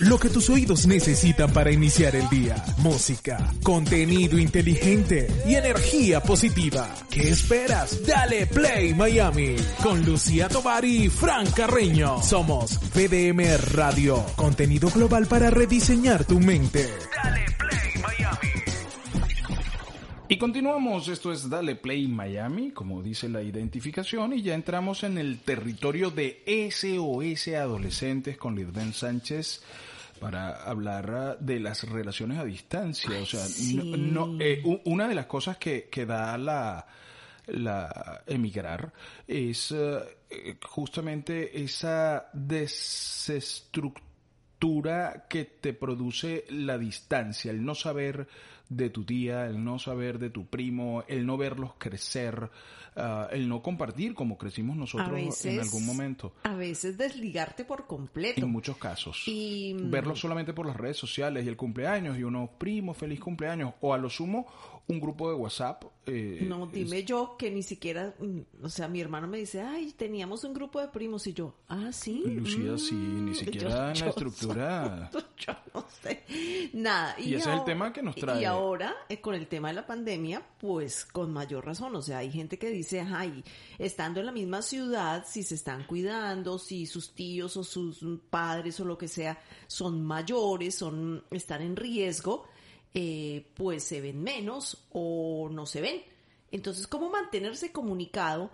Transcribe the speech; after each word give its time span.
Lo 0.00 0.16
que 0.16 0.28
tus 0.28 0.48
oídos 0.48 0.86
necesitan 0.86 1.52
para 1.52 1.72
iniciar 1.72 2.14
el 2.14 2.28
día. 2.28 2.54
Música, 2.78 3.52
contenido 3.64 4.38
inteligente 4.38 5.26
y 5.44 5.56
energía 5.56 6.22
positiva. 6.22 6.88
¿Qué 7.10 7.30
esperas? 7.30 8.06
Dale 8.06 8.46
Play 8.46 8.94
Miami 8.94 9.56
con 9.82 10.04
Lucía 10.04 10.48
Tovar 10.48 10.84
y 10.84 11.08
Fran 11.08 11.50
Carreño. 11.50 12.22
Somos 12.22 12.78
VDM 12.94 13.42
Radio, 13.72 14.24
contenido 14.36 14.88
global 14.90 15.26
para 15.26 15.50
rediseñar 15.50 16.24
tu 16.24 16.38
mente. 16.38 16.88
Dale 17.24 17.46
Play. 17.58 17.87
Y 20.30 20.36
continuamos, 20.36 21.08
esto 21.08 21.32
es 21.32 21.48
Dale 21.48 21.74
Play 21.74 22.06
Miami, 22.06 22.72
como 22.72 23.02
dice 23.02 23.30
la 23.30 23.40
identificación, 23.40 24.34
y 24.34 24.42
ya 24.42 24.52
entramos 24.52 25.02
en 25.02 25.16
el 25.16 25.38
territorio 25.38 26.10
de 26.10 26.42
SOS 26.70 27.48
Adolescentes 27.54 28.36
con 28.36 28.54
Lidben 28.54 28.92
Sánchez 28.92 29.62
para 30.20 30.64
hablar 30.64 31.10
ah, 31.10 31.34
de 31.40 31.60
las 31.60 31.88
relaciones 31.88 32.38
a 32.38 32.44
distancia. 32.44 33.08
o 33.18 33.24
sea, 33.24 33.42
no, 33.96 34.36
eh, 34.38 34.62
una 34.84 35.08
de 35.08 35.14
las 35.14 35.24
cosas 35.24 35.56
que, 35.56 35.88
que 35.90 36.04
da 36.04 36.36
la, 36.36 36.86
la 37.46 38.22
emigrar 38.26 38.92
es 39.26 39.72
eh, 39.72 40.58
justamente 40.62 41.62
esa 41.62 42.28
desestructura 42.34 45.24
que 45.26 45.46
te 45.46 45.72
produce 45.72 46.44
la 46.50 46.76
distancia, 46.76 47.50
el 47.50 47.64
no 47.64 47.74
saber 47.74 48.28
de 48.68 48.90
tu 48.90 49.04
tía, 49.04 49.46
el 49.46 49.62
no 49.62 49.78
saber 49.78 50.18
de 50.18 50.30
tu 50.30 50.46
primo, 50.46 51.04
el 51.08 51.24
no 51.24 51.36
verlos 51.36 51.72
crecer, 51.78 52.50
uh, 52.96 53.00
el 53.30 53.48
no 53.48 53.62
compartir 53.62 54.14
como 54.14 54.36
crecimos 54.36 54.76
nosotros 54.76 55.10
veces, 55.10 55.54
en 55.54 55.60
algún 55.60 55.86
momento. 55.86 56.34
A 56.42 56.54
veces 56.54 56.98
desligarte 56.98 57.64
por 57.64 57.86
completo. 57.86 58.40
En 58.40 58.50
muchos 58.50 58.76
casos. 58.76 59.22
Y... 59.26 59.74
Verlos 59.74 60.20
solamente 60.20 60.52
por 60.52 60.66
las 60.66 60.76
redes 60.76 60.96
sociales 60.96 61.44
y 61.44 61.48
el 61.48 61.56
cumpleaños 61.56 62.18
y 62.18 62.24
uno, 62.24 62.50
primo, 62.58 62.94
feliz 62.94 63.20
cumpleaños, 63.20 63.74
o 63.80 63.94
a 63.94 63.98
lo 63.98 64.10
sumo 64.10 64.46
un 64.88 65.00
grupo 65.00 65.28
de 65.28 65.36
WhatsApp. 65.36 65.84
Eh, 66.06 66.46
no, 66.48 66.66
dime 66.66 67.04
yo 67.04 67.36
que 67.38 67.50
ni 67.50 67.62
siquiera, 67.62 68.14
mm, 68.18 68.64
o 68.64 68.68
sea, 68.70 68.88
mi 68.88 69.00
hermano 69.02 69.28
me 69.28 69.36
dice, 69.36 69.60
ay, 69.60 69.92
teníamos 69.92 70.44
un 70.44 70.54
grupo 70.54 70.80
de 70.80 70.88
primos 70.88 71.26
y 71.26 71.34
yo, 71.34 71.54
ah, 71.68 71.90
sí. 71.92 72.22
Lucía, 72.24 72.78
sí, 72.78 72.94
ni 72.94 73.30
mm, 73.32 73.34
siquiera 73.34 73.92
en 73.92 74.00
la 74.00 74.08
estructura. 74.08 75.10
yo 75.36 75.52
no 75.74 75.84
sé, 76.02 76.24
nada. 76.72 77.14
Y, 77.18 77.34
ese 77.34 77.50
es 77.50 77.58
el 77.58 77.64
tema 77.64 77.92
que 77.92 78.02
nos 78.02 78.16
trae. 78.16 78.40
Y 78.40 78.44
ahora, 78.46 78.94
eh, 79.10 79.20
con 79.20 79.34
el 79.34 79.46
tema 79.46 79.68
de 79.68 79.74
la 79.74 79.86
pandemia, 79.86 80.42
pues 80.58 81.04
con 81.04 81.34
mayor 81.34 81.66
razón, 81.66 81.94
o 81.94 82.00
sea, 82.00 82.18
hay 82.18 82.30
gente 82.30 82.58
que 82.58 82.70
dice, 82.70 83.00
ay, 83.00 83.44
estando 83.78 84.20
en 84.20 84.26
la 84.26 84.32
misma 84.32 84.62
ciudad, 84.62 85.26
si 85.28 85.42
se 85.42 85.54
están 85.54 85.84
cuidando, 85.84 86.58
si 86.58 86.86
sus 86.86 87.12
tíos 87.14 87.58
o 87.58 87.62
sus 87.62 88.00
padres 88.30 88.80
o 88.80 88.86
lo 88.86 88.96
que 88.96 89.08
sea 89.08 89.38
son 89.66 90.02
mayores, 90.02 90.76
son, 90.76 91.24
están 91.30 91.60
en 91.60 91.76
riesgo, 91.76 92.46
eh, 92.94 93.46
pues 93.54 93.84
se 93.84 94.00
ven 94.00 94.22
menos 94.22 94.86
o 94.90 95.48
no 95.50 95.66
se 95.66 95.80
ven. 95.80 96.02
Entonces, 96.50 96.86
¿cómo 96.86 97.10
mantenerse 97.10 97.72
comunicado 97.72 98.50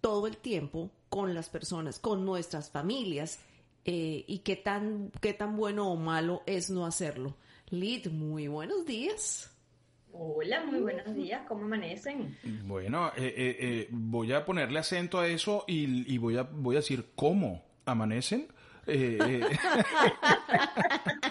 todo 0.00 0.26
el 0.26 0.36
tiempo 0.36 0.90
con 1.08 1.34
las 1.34 1.48
personas, 1.48 1.98
con 1.98 2.24
nuestras 2.24 2.70
familias? 2.70 3.40
Eh, 3.84 4.24
y 4.28 4.38
qué 4.40 4.56
tan, 4.56 5.10
qué 5.20 5.32
tan 5.32 5.56
bueno 5.56 5.90
o 5.90 5.96
malo 5.96 6.42
es 6.46 6.70
no 6.70 6.86
hacerlo. 6.86 7.36
Lid, 7.70 8.08
muy 8.08 8.48
buenos 8.48 8.86
días. 8.86 9.50
Hola, 10.12 10.62
muy 10.64 10.80
buenos 10.80 11.14
días, 11.14 11.42
¿cómo 11.48 11.64
amanecen? 11.64 12.36
Bueno, 12.64 13.08
eh, 13.16 13.34
eh, 13.36 13.88
voy 13.90 14.32
a 14.34 14.44
ponerle 14.44 14.78
acento 14.78 15.18
a 15.18 15.26
eso 15.26 15.64
y, 15.66 16.12
y, 16.12 16.18
voy, 16.18 16.36
a, 16.36 16.42
voy 16.42 16.76
a 16.76 16.80
decir 16.80 17.12
cómo 17.14 17.64
amanecen. 17.86 18.48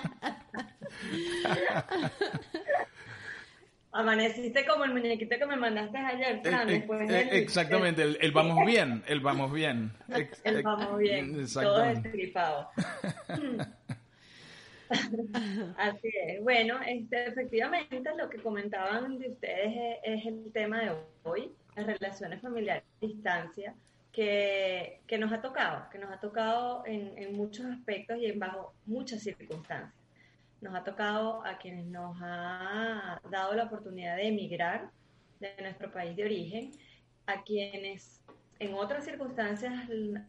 Amaneciste 3.94 4.66
como 4.66 4.86
el 4.86 4.94
muñequito 4.94 5.38
que 5.38 5.46
me 5.46 5.58
mandaste 5.58 5.98
ayer, 5.98 6.42
Fran, 6.42 6.70
eh, 6.70 6.88
eh, 7.10 7.30
exactamente, 7.34 8.04
el, 8.04 8.32
vamos 8.32 8.66
bien, 8.66 9.04
el 9.06 9.20
vamos 9.20 9.52
bien. 9.52 9.92
el 10.46 10.64
vamos 10.64 10.98
bien, 10.98 11.46
todo 11.54 11.80
destripado. 11.80 12.70
Así 15.78 16.10
es. 16.26 16.42
Bueno, 16.42 16.80
este, 16.88 17.28
efectivamente 17.28 18.12
lo 18.18 18.30
que 18.30 18.38
comentaban 18.38 19.20
de 19.20 19.30
ustedes 19.30 20.00
es, 20.04 20.26
el 20.26 20.50
tema 20.54 20.80
de 20.80 20.96
hoy, 21.24 21.52
las 21.76 21.86
relaciones 21.86 22.42
familiares 22.42 22.84
a 22.84 23.06
distancia, 23.06 23.76
que, 24.14 25.02
que, 25.06 25.18
nos 25.18 25.34
ha 25.34 25.42
tocado, 25.42 25.90
que 25.90 25.98
nos 25.98 26.12
ha 26.12 26.20
tocado 26.22 26.84
en, 26.86 27.18
en 27.18 27.36
muchos 27.36 27.66
aspectos 27.66 28.18
y 28.20 28.28
en 28.28 28.40
bajo 28.40 28.74
muchas 28.86 29.22
circunstancias 29.22 30.01
nos 30.62 30.76
ha 30.76 30.84
tocado 30.84 31.46
a 31.46 31.58
quienes 31.58 31.86
nos 31.88 32.16
ha 32.22 33.20
dado 33.30 33.54
la 33.54 33.66
oportunidad 33.66 34.16
de 34.16 34.28
emigrar 34.28 34.90
de 35.40 35.54
nuestro 35.60 35.92
país 35.92 36.16
de 36.16 36.24
origen, 36.24 36.72
a 37.26 37.44
quienes 37.44 38.22
en 38.60 38.76
otras 38.76 39.06
circunstancias 39.06 39.74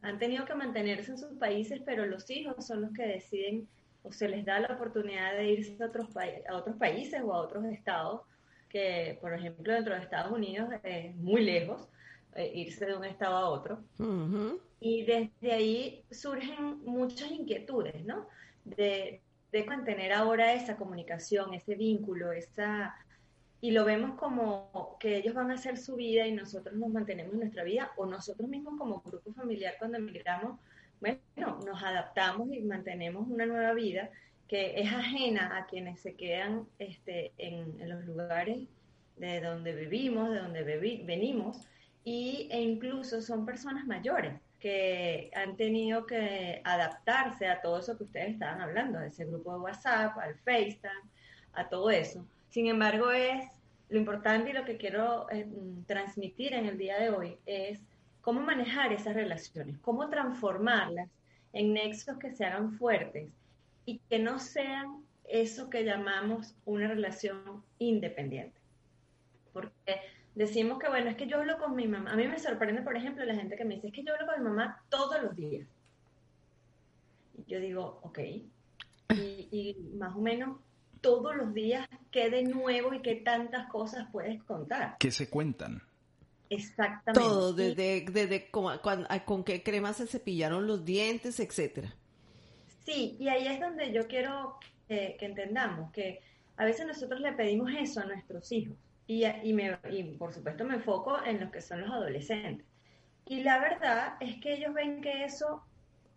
han 0.00 0.18
tenido 0.18 0.46
que 0.46 0.54
mantenerse 0.54 1.10
en 1.10 1.18
sus 1.18 1.38
países, 1.38 1.82
pero 1.84 2.06
los 2.06 2.30
hijos 2.30 2.66
son 2.66 2.80
los 2.80 2.92
que 2.92 3.06
deciden 3.06 3.68
o 4.02 4.10
se 4.10 4.28
les 4.28 4.44
da 4.44 4.58
la 4.58 4.74
oportunidad 4.74 5.34
de 5.36 5.52
irse 5.52 5.76
a 5.82 5.86
otros, 5.86 6.08
a 6.48 6.56
otros 6.56 6.76
países 6.76 7.20
o 7.22 7.32
a 7.34 7.42
otros 7.42 7.64
estados, 7.66 8.22
que 8.70 9.18
por 9.20 9.34
ejemplo 9.34 9.72
dentro 9.72 9.94
de 9.94 10.00
Estados 10.00 10.32
Unidos 10.32 10.70
es 10.82 11.14
muy 11.16 11.44
lejos, 11.44 11.88
eh, 12.34 12.50
irse 12.54 12.86
de 12.86 12.96
un 12.96 13.04
estado 13.04 13.36
a 13.36 13.48
otro. 13.50 13.84
Y 14.80 15.04
desde 15.04 15.52
ahí 15.52 16.04
surgen 16.10 16.82
muchas 16.84 17.30
inquietudes, 17.30 18.02
¿no? 18.06 18.26
De, 18.64 19.20
de 19.52 19.64
mantener 19.64 20.12
ahora 20.12 20.54
esa 20.54 20.76
comunicación, 20.76 21.54
ese 21.54 21.74
vínculo, 21.74 22.32
esa 22.32 22.94
y 23.60 23.70
lo 23.70 23.84
vemos 23.84 24.18
como 24.18 24.96
que 24.98 25.18
ellos 25.18 25.34
van 25.34 25.52
a 25.52 25.54
hacer 25.54 25.78
su 25.78 25.94
vida 25.94 26.26
y 26.26 26.32
nosotros 26.32 26.74
nos 26.74 26.88
mantenemos 26.90 27.32
en 27.34 27.40
nuestra 27.40 27.62
vida 27.62 27.92
o 27.96 28.06
nosotros 28.06 28.48
mismos 28.48 28.76
como 28.76 29.00
grupo 29.02 29.32
familiar 29.34 29.74
cuando 29.78 29.98
emigramos, 29.98 30.58
bueno, 31.00 31.60
nos 31.64 31.80
adaptamos 31.80 32.52
y 32.52 32.60
mantenemos 32.62 33.28
una 33.28 33.46
nueva 33.46 33.72
vida 33.72 34.10
que 34.48 34.80
es 34.80 34.92
ajena 34.92 35.56
a 35.56 35.66
quienes 35.66 36.00
se 36.00 36.14
quedan 36.16 36.66
este, 36.80 37.32
en, 37.38 37.88
los 37.88 38.04
lugares 38.04 38.66
de 39.16 39.40
donde 39.40 39.76
vivimos, 39.76 40.30
de 40.30 40.40
donde 40.40 40.64
venimos, 41.04 41.60
y, 42.02 42.48
e 42.50 42.60
incluso 42.60 43.22
son 43.22 43.46
personas 43.46 43.86
mayores 43.86 44.32
que 44.62 45.28
han 45.34 45.56
tenido 45.56 46.06
que 46.06 46.62
adaptarse 46.62 47.48
a 47.48 47.60
todo 47.60 47.80
eso 47.80 47.98
que 47.98 48.04
ustedes 48.04 48.34
estaban 48.34 48.60
hablando, 48.60 49.00
a 49.00 49.06
ese 49.06 49.24
grupo 49.24 49.52
de 49.54 49.58
WhatsApp, 49.58 50.16
al 50.18 50.36
FaceTime, 50.36 51.10
a 51.54 51.68
todo 51.68 51.90
eso. 51.90 52.24
Sin 52.48 52.68
embargo, 52.68 53.10
es 53.10 53.44
lo 53.88 53.98
importante 53.98 54.50
y 54.50 54.52
lo 54.52 54.64
que 54.64 54.76
quiero 54.76 55.28
eh, 55.32 55.48
transmitir 55.88 56.54
en 56.54 56.66
el 56.66 56.78
día 56.78 56.96
de 57.00 57.10
hoy 57.10 57.38
es 57.44 57.80
cómo 58.20 58.40
manejar 58.40 58.92
esas 58.92 59.14
relaciones, 59.14 59.78
cómo 59.80 60.08
transformarlas 60.08 61.10
en 61.52 61.72
nexos 61.72 62.16
que 62.18 62.30
se 62.30 62.44
hagan 62.44 62.74
fuertes 62.74 63.32
y 63.84 63.98
que 64.08 64.20
no 64.20 64.38
sean 64.38 65.04
eso 65.24 65.70
que 65.70 65.82
llamamos 65.82 66.54
una 66.64 66.86
relación 66.86 67.64
independiente. 67.80 68.60
Porque 69.52 70.02
decimos 70.34 70.78
que, 70.78 70.88
bueno, 70.88 71.10
es 71.10 71.16
que 71.16 71.26
yo 71.26 71.38
hablo 71.38 71.58
con 71.58 71.74
mi 71.74 71.86
mamá. 71.86 72.12
A 72.12 72.16
mí 72.16 72.26
me 72.26 72.38
sorprende, 72.38 72.82
por 72.82 72.96
ejemplo, 72.96 73.24
la 73.24 73.34
gente 73.34 73.56
que 73.56 73.64
me 73.64 73.76
dice, 73.76 73.88
es 73.88 73.92
que 73.92 74.02
yo 74.02 74.14
hablo 74.14 74.26
con 74.26 74.42
mi 74.42 74.48
mamá 74.48 74.82
todos 74.88 75.22
los 75.22 75.36
días. 75.36 75.66
Y 77.36 77.50
yo 77.50 77.60
digo, 77.60 78.00
ok. 78.02 78.18
Y, 79.14 79.76
más 79.96 80.14
o 80.16 80.20
menos 80.20 80.58
todos 81.00 81.36
los 81.36 81.52
días, 81.52 81.86
¿qué 82.10 82.30
de 82.30 82.44
nuevo 82.44 82.94
y 82.94 83.02
qué 83.02 83.16
tantas 83.16 83.68
cosas 83.68 84.08
puedes 84.10 84.42
contar? 84.44 84.96
¿Qué 84.98 85.10
se 85.10 85.28
cuentan? 85.28 85.82
Exactamente. 86.48 87.20
Todo, 87.20 87.52
desde, 87.52 88.06
desde 88.10 88.50
con, 88.50 88.78
con, 88.78 89.44
qué 89.44 89.62
crema 89.62 89.92
se 89.92 90.06
cepillaron 90.06 90.66
los 90.66 90.84
dientes, 90.84 91.40
etcétera. 91.40 91.94
Sí, 92.84 93.16
y 93.18 93.28
ahí 93.28 93.46
es 93.46 93.60
donde 93.60 93.92
yo 93.92 94.06
quiero 94.06 94.58
que 94.88 95.16
entendamos 95.20 95.90
que 95.92 96.20
a 96.56 96.66
veces 96.66 96.86
nosotros 96.86 97.20
le 97.20 97.32
pedimos 97.32 97.70
eso 97.78 98.00
a 98.00 98.04
nuestros 98.04 98.52
hijos 98.52 98.76
y, 99.06 99.24
y, 99.24 99.52
me, 99.52 99.78
y 99.90 100.04
por 100.04 100.32
supuesto 100.32 100.64
me 100.64 100.74
enfoco 100.74 101.22
en 101.24 101.40
los 101.40 101.50
que 101.50 101.60
son 101.60 101.80
los 101.82 101.90
adolescentes. 101.90 102.66
Y 103.26 103.42
la 103.42 103.58
verdad 103.58 104.14
es 104.20 104.40
que 104.40 104.54
ellos 104.54 104.74
ven 104.74 105.00
que 105.00 105.24
eso 105.24 105.62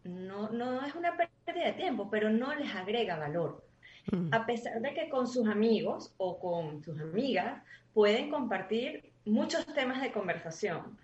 no, 0.03 0.49
no 0.49 0.85
es 0.85 0.95
una 0.95 1.15
pérdida 1.17 1.65
de 1.67 1.73
tiempo, 1.73 2.09
pero 2.09 2.29
no 2.29 2.53
les 2.55 2.73
agrega 2.73 3.17
valor. 3.17 3.63
Mm. 4.11 4.33
A 4.33 4.45
pesar 4.45 4.81
de 4.81 4.93
que 4.93 5.09
con 5.09 5.27
sus 5.27 5.47
amigos 5.47 6.13
o 6.17 6.39
con 6.39 6.83
sus 6.83 6.99
amigas 6.99 7.61
pueden 7.93 8.29
compartir 8.29 9.11
muchos 9.25 9.65
temas 9.73 10.01
de 10.01 10.11
conversación. 10.11 10.97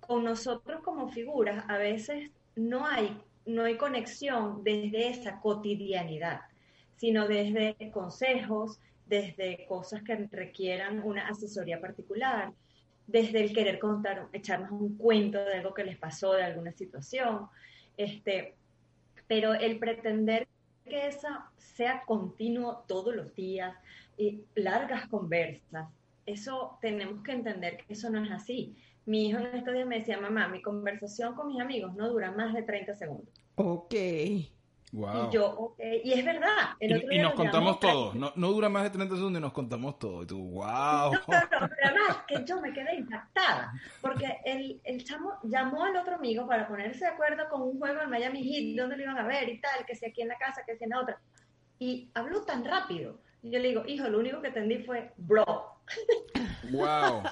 Con 0.00 0.24
nosotros 0.24 0.82
como 0.82 1.08
figuras 1.08 1.64
a 1.68 1.78
veces 1.78 2.30
no 2.54 2.86
hay, 2.86 3.20
no 3.46 3.64
hay 3.64 3.76
conexión 3.76 4.62
desde 4.62 5.08
esa 5.08 5.40
cotidianidad, 5.40 6.42
sino 6.96 7.26
desde 7.26 7.76
consejos, 7.90 8.80
desde 9.06 9.66
cosas 9.66 10.02
que 10.02 10.16
requieran 10.30 11.02
una 11.02 11.28
asesoría 11.28 11.80
particular, 11.80 12.52
desde 13.06 13.44
el 13.44 13.52
querer 13.52 13.78
contar, 13.78 14.28
echarnos 14.32 14.70
un 14.70 14.96
cuento 14.96 15.44
de 15.44 15.54
algo 15.54 15.74
que 15.74 15.84
les 15.84 15.98
pasó, 15.98 16.32
de 16.32 16.42
alguna 16.42 16.72
situación. 16.72 17.48
Este, 17.96 18.54
pero 19.26 19.54
el 19.54 19.78
pretender 19.78 20.48
que 20.84 21.06
eso 21.06 21.28
sea 21.56 22.02
continuo 22.06 22.84
todos 22.86 23.14
los 23.14 23.34
días 23.34 23.74
y 24.16 24.42
largas 24.54 25.08
conversas, 25.08 25.88
eso 26.26 26.78
tenemos 26.80 27.22
que 27.22 27.32
entender 27.32 27.76
que 27.78 27.92
eso 27.92 28.10
no 28.10 28.24
es 28.24 28.30
así. 28.30 28.74
Mi 29.06 29.28
hijo 29.28 29.38
en 29.38 29.54
estos 29.54 29.74
días 29.74 29.86
me 29.86 29.98
decía, 29.98 30.18
mamá, 30.18 30.48
mi 30.48 30.62
conversación 30.62 31.34
con 31.34 31.48
mis 31.48 31.60
amigos 31.60 31.94
no 31.94 32.08
dura 32.08 32.32
más 32.32 32.54
de 32.54 32.62
30 32.62 32.94
segundos. 32.94 33.28
Ok. 33.56 33.94
Y 34.96 35.34
yo, 35.34 35.50
ok, 35.50 35.80
y 36.04 36.12
es 36.12 36.24
verdad. 36.24 36.76
y, 36.78 37.18
nos 37.18 37.34
contamos 37.34 37.80
todo, 37.80 38.14
no, 38.14 38.32
no, 38.36 38.52
dura 38.52 38.68
más 38.68 38.84
de 38.84 38.90
30 38.90 39.16
segundos 39.16 39.40
y 39.40 39.42
nos 39.42 39.52
contamos 39.52 39.98
todo. 39.98 40.22
Y 40.22 40.26
tú, 40.26 40.38
wow. 40.38 41.12
No, 41.12 41.20
pero 41.26 41.68
además 41.82 42.18
que 42.28 42.44
yo 42.44 42.60
me 42.60 42.72
quedé 42.72 42.94
impactada, 42.94 43.72
porque 44.00 44.38
el, 44.44 44.80
el 44.84 45.02
chamo 45.02 45.32
llamó 45.42 45.82
al 45.82 45.96
otro 45.96 46.14
amigo 46.14 46.46
para 46.46 46.68
ponerse 46.68 47.06
de 47.06 47.10
acuerdo 47.10 47.48
con 47.50 47.62
un 47.62 47.78
juego 47.80 48.02
en 48.02 48.10
Miami 48.10 48.44
Heat, 48.44 48.76
donde 48.76 48.96
lo 48.96 49.02
iban 49.02 49.18
a 49.18 49.26
ver 49.26 49.48
y 49.48 49.60
tal, 49.60 49.84
que 49.84 49.96
si 49.96 50.06
aquí 50.06 50.22
en 50.22 50.28
la 50.28 50.38
casa, 50.38 50.62
que 50.64 50.76
si 50.76 50.84
en 50.84 50.90
la 50.90 51.00
otra. 51.00 51.20
Y 51.80 52.10
habló 52.14 52.42
tan 52.42 52.64
rápido. 52.64 53.18
Y 53.42 53.50
yo 53.50 53.58
le 53.58 53.68
digo, 53.68 53.82
hijo, 53.86 54.08
lo 54.08 54.20
único 54.20 54.40
que 54.40 54.48
entendí 54.48 54.78
fue, 54.84 55.12
bro. 55.16 55.44
Wow. 56.70 57.22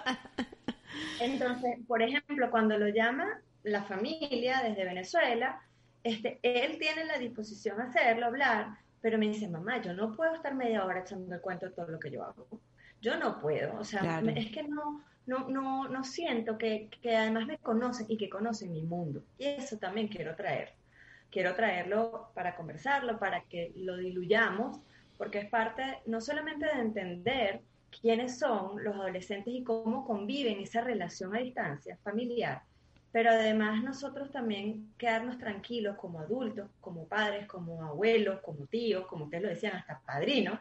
Entonces, 1.21 1.79
por 1.87 2.03
ejemplo, 2.03 2.51
cuando 2.51 2.77
lo 2.77 2.89
llama 2.89 3.41
la 3.63 3.83
familia 3.85 4.63
desde 4.63 4.85
Venezuela, 4.85 5.63
este, 6.05 6.39
él 6.43 6.79
tiene 6.79 7.05
la 7.05 7.19
disposición 7.19 7.81
a 7.81 7.85
hacerlo, 7.85 8.27
hablar, 8.27 8.79
pero 9.01 9.19
me 9.19 9.29
dice, 9.29 9.49
mamá, 9.49 9.83
yo 9.83 9.93
no 9.95 10.15
puedo 10.15 10.35
estar 10.35 10.55
media 10.55 10.85
hora 10.85 11.01
echando 11.01 11.35
el 11.35 11.41
cuento 11.41 11.67
de 11.67 11.73
todo 11.73 11.89
lo 11.89 11.99
que 11.99 12.11
yo 12.11 12.25
hago. 12.25 12.47
Yo 13.01 13.17
no 13.19 13.41
puedo, 13.41 13.79
o 13.79 13.85
sea, 13.85 14.21
es 14.37 14.51
que 14.53 14.63
no, 14.63 15.03
no, 15.27 15.49
no, 15.49 15.89
no 15.89 16.05
siento 16.05 16.57
que, 16.57 16.89
que, 17.01 17.17
además 17.17 17.47
me 17.47 17.59
conocen 17.59 18.07
y 18.09 18.17
que 18.17 18.31
conocen 18.31 18.73
mi 18.73 18.83
mundo. 18.83 19.25
Y 19.39 19.47
eso 19.47 19.77
también 19.77 20.07
quiero 20.07 20.37
traer. 20.37 20.75
Quiero 21.31 21.55
traerlo 21.55 22.31
para 22.35 22.55
conversarlo, 22.55 23.19
para 23.19 23.43
que 23.45 23.73
lo 23.77 23.97
diluyamos, 23.97 24.79
porque 25.19 25.39
es 25.39 25.49
parte 25.49 26.01
no 26.07 26.21
solamente 26.21 26.67
de 26.67 26.81
entender 26.81 27.61
quiénes 28.01 28.39
son 28.39 28.83
los 28.83 28.95
adolescentes 28.95 29.53
y 29.53 29.65
cómo 29.65 30.05
conviven 30.05 30.61
esa 30.61 30.81
relación 30.81 31.35
a 31.35 31.41
distancia 31.41 31.99
familiar, 32.03 32.63
pero 33.13 33.31
además 33.31 33.85
nosotros 33.85 34.31
también 34.33 34.91
quedarnos 34.97 35.39
tranquilos 35.39 35.97
como 35.97 36.19
adultos, 36.19 36.71
como 36.81 37.07
padres, 37.07 37.47
como 37.47 37.85
abuelos, 37.85 38.41
como 38.41 38.67
tíos, 38.67 39.07
como 39.07 39.27
ustedes 39.27 39.43
lo 39.43 39.51
decían, 39.51 39.77
hasta 39.77 40.01
padrinos, 40.01 40.59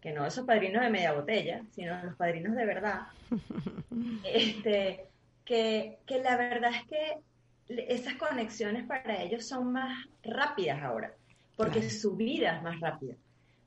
que 0.00 0.12
no 0.12 0.24
esos 0.24 0.46
padrinos 0.46 0.82
de 0.82 0.88
media 0.88 1.12
botella, 1.12 1.62
sino 1.72 2.00
los 2.04 2.14
padrinos 2.14 2.54
de 2.54 2.64
verdad, 2.64 3.00
este, 4.24 5.08
que, 5.44 5.98
que 6.06 6.22
la 6.22 6.36
verdad 6.36 6.70
es 6.74 6.88
que 6.88 7.18
esas 7.88 8.14
conexiones 8.14 8.86
para 8.86 9.20
ellos 9.22 9.46
son 9.46 9.72
más 9.72 10.06
rápidas 10.22 10.80
ahora, 10.82 11.12
porque 11.56 11.90
su 11.90 12.16
vida 12.16 12.56
es 12.56 12.62
más 12.62 12.78
rápida. 12.80 13.14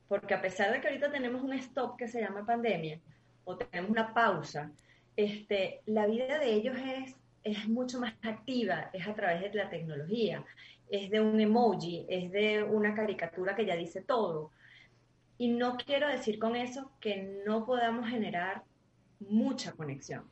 Porque 0.08 0.34
a 0.34 0.42
pesar 0.42 0.72
de 0.72 0.80
que 0.80 0.88
ahorita 0.88 1.10
tenemos 1.10 1.42
un 1.42 1.52
stop 1.54 1.96
que 1.96 2.08
se 2.08 2.20
llama 2.20 2.44
pandemia, 2.44 2.98
o 3.44 3.56
tenemos 3.56 3.90
una 3.90 4.12
pausa, 4.12 4.70
este, 5.16 5.82
la 5.86 6.06
vida 6.06 6.38
de 6.38 6.52
ellos 6.52 6.76
es 6.78 7.14
es 7.44 7.68
mucho 7.68 8.00
más 8.00 8.14
activa, 8.22 8.90
es 8.92 9.06
a 9.06 9.14
través 9.14 9.42
de 9.42 9.58
la 9.58 9.68
tecnología, 9.68 10.42
es 10.88 11.10
de 11.10 11.20
un 11.20 11.38
emoji, 11.38 12.06
es 12.08 12.32
de 12.32 12.62
una 12.62 12.94
caricatura 12.94 13.54
que 13.54 13.66
ya 13.66 13.76
dice 13.76 14.00
todo. 14.00 14.50
Y 15.36 15.48
no 15.48 15.76
quiero 15.76 16.08
decir 16.08 16.38
con 16.38 16.56
eso 16.56 16.90
que 17.00 17.42
no 17.46 17.66
podamos 17.66 18.08
generar 18.08 18.62
mucha 19.20 19.72
conexión, 19.72 20.24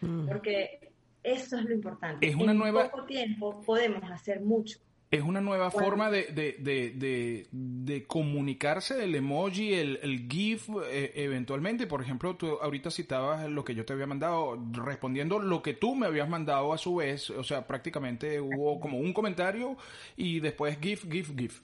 mm. 0.00 0.28
porque 0.28 0.92
eso 1.22 1.58
es 1.58 1.64
lo 1.64 1.74
importante. 1.74 2.28
Es 2.28 2.34
una 2.36 2.52
en 2.52 2.74
poco 2.74 3.04
tiempo 3.04 3.60
podemos 3.62 4.08
hacer 4.10 4.40
mucho. 4.40 4.78
Es 5.12 5.20
una 5.20 5.42
nueva 5.42 5.70
forma 5.70 6.10
de, 6.10 6.24
de, 6.28 6.56
de, 6.58 7.46
de, 7.50 8.06
comunicarse, 8.06 9.04
el 9.04 9.14
emoji, 9.14 9.74
el, 9.74 10.00
el 10.02 10.26
GIF, 10.26 10.70
eh, 10.86 11.12
eventualmente. 11.16 11.86
Por 11.86 12.00
ejemplo, 12.00 12.34
tú 12.34 12.58
ahorita 12.62 12.90
citabas 12.90 13.46
lo 13.46 13.62
que 13.62 13.74
yo 13.74 13.84
te 13.84 13.92
había 13.92 14.06
mandado, 14.06 14.58
respondiendo 14.72 15.38
lo 15.38 15.60
que 15.60 15.74
tú 15.74 15.94
me 15.94 16.06
habías 16.06 16.30
mandado 16.30 16.72
a 16.72 16.78
su 16.78 16.94
vez. 16.94 17.28
O 17.28 17.44
sea, 17.44 17.66
prácticamente 17.66 18.40
hubo 18.40 18.80
como 18.80 18.96
un 18.96 19.12
comentario 19.12 19.76
y 20.16 20.40
después 20.40 20.78
GIF, 20.80 21.06
GIF, 21.10 21.36
GIF. 21.36 21.60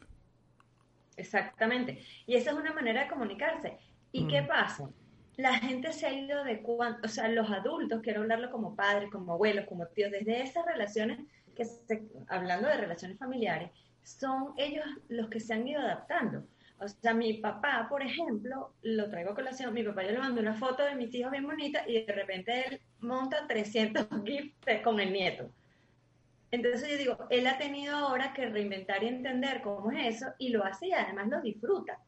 Exactamente. 1.16 2.04
Y 2.26 2.34
esa 2.34 2.50
es 2.50 2.56
una 2.58 2.74
manera 2.74 3.04
de 3.04 3.08
comunicarse. 3.08 3.78
¿Y 4.12 4.28
qué 4.28 4.42
mm. 4.42 4.46
pasa? 4.46 4.90
La 5.38 5.54
gente 5.54 5.94
se 5.94 6.04
ha 6.04 6.12
ido 6.12 6.44
de 6.44 6.60
cuando, 6.60 6.98
o 7.02 7.08
sea, 7.08 7.28
los 7.28 7.50
adultos, 7.50 8.02
quiero 8.02 8.20
hablarlo 8.20 8.50
como 8.50 8.76
padres, 8.76 9.08
como 9.10 9.32
abuelos, 9.32 9.64
como 9.66 9.86
tíos, 9.86 10.10
desde 10.12 10.42
esas 10.42 10.66
relaciones 10.66 11.20
que 11.58 12.02
hablando 12.28 12.68
de 12.68 12.76
relaciones 12.76 13.18
familiares, 13.18 13.70
son 14.02 14.54
ellos 14.56 14.86
los 15.08 15.28
que 15.28 15.40
se 15.40 15.52
han 15.52 15.68
ido 15.68 15.80
adaptando. 15.80 16.44
O 16.80 16.86
sea, 16.86 17.12
mi 17.12 17.34
papá, 17.34 17.86
por 17.88 18.02
ejemplo, 18.02 18.72
lo 18.82 19.10
traigo 19.10 19.32
a 19.32 19.34
colación, 19.34 19.74
mi 19.74 19.82
papá 19.82 20.04
yo 20.04 20.12
le 20.12 20.18
mando 20.18 20.40
una 20.40 20.54
foto 20.54 20.84
de 20.84 20.94
mis 20.94 21.12
hijos 21.14 21.32
bien 21.32 21.44
bonita 21.44 21.82
y 21.88 22.04
de 22.04 22.12
repente 22.12 22.68
él 22.68 22.80
monta 23.00 23.46
300 23.46 24.06
GIFs 24.24 24.82
con 24.84 25.00
el 25.00 25.12
nieto. 25.12 25.50
Entonces 26.50 26.88
yo 26.88 26.96
digo, 26.96 27.26
él 27.30 27.46
ha 27.46 27.58
tenido 27.58 27.96
ahora 27.96 28.32
que 28.32 28.46
reinventar 28.46 29.02
y 29.02 29.08
entender 29.08 29.60
cómo 29.60 29.90
es 29.90 30.16
eso 30.16 30.26
y 30.38 30.50
lo 30.50 30.64
hace 30.64 30.86
y 30.86 30.92
además 30.92 31.28
lo 31.28 31.40
disfruta. 31.42 31.98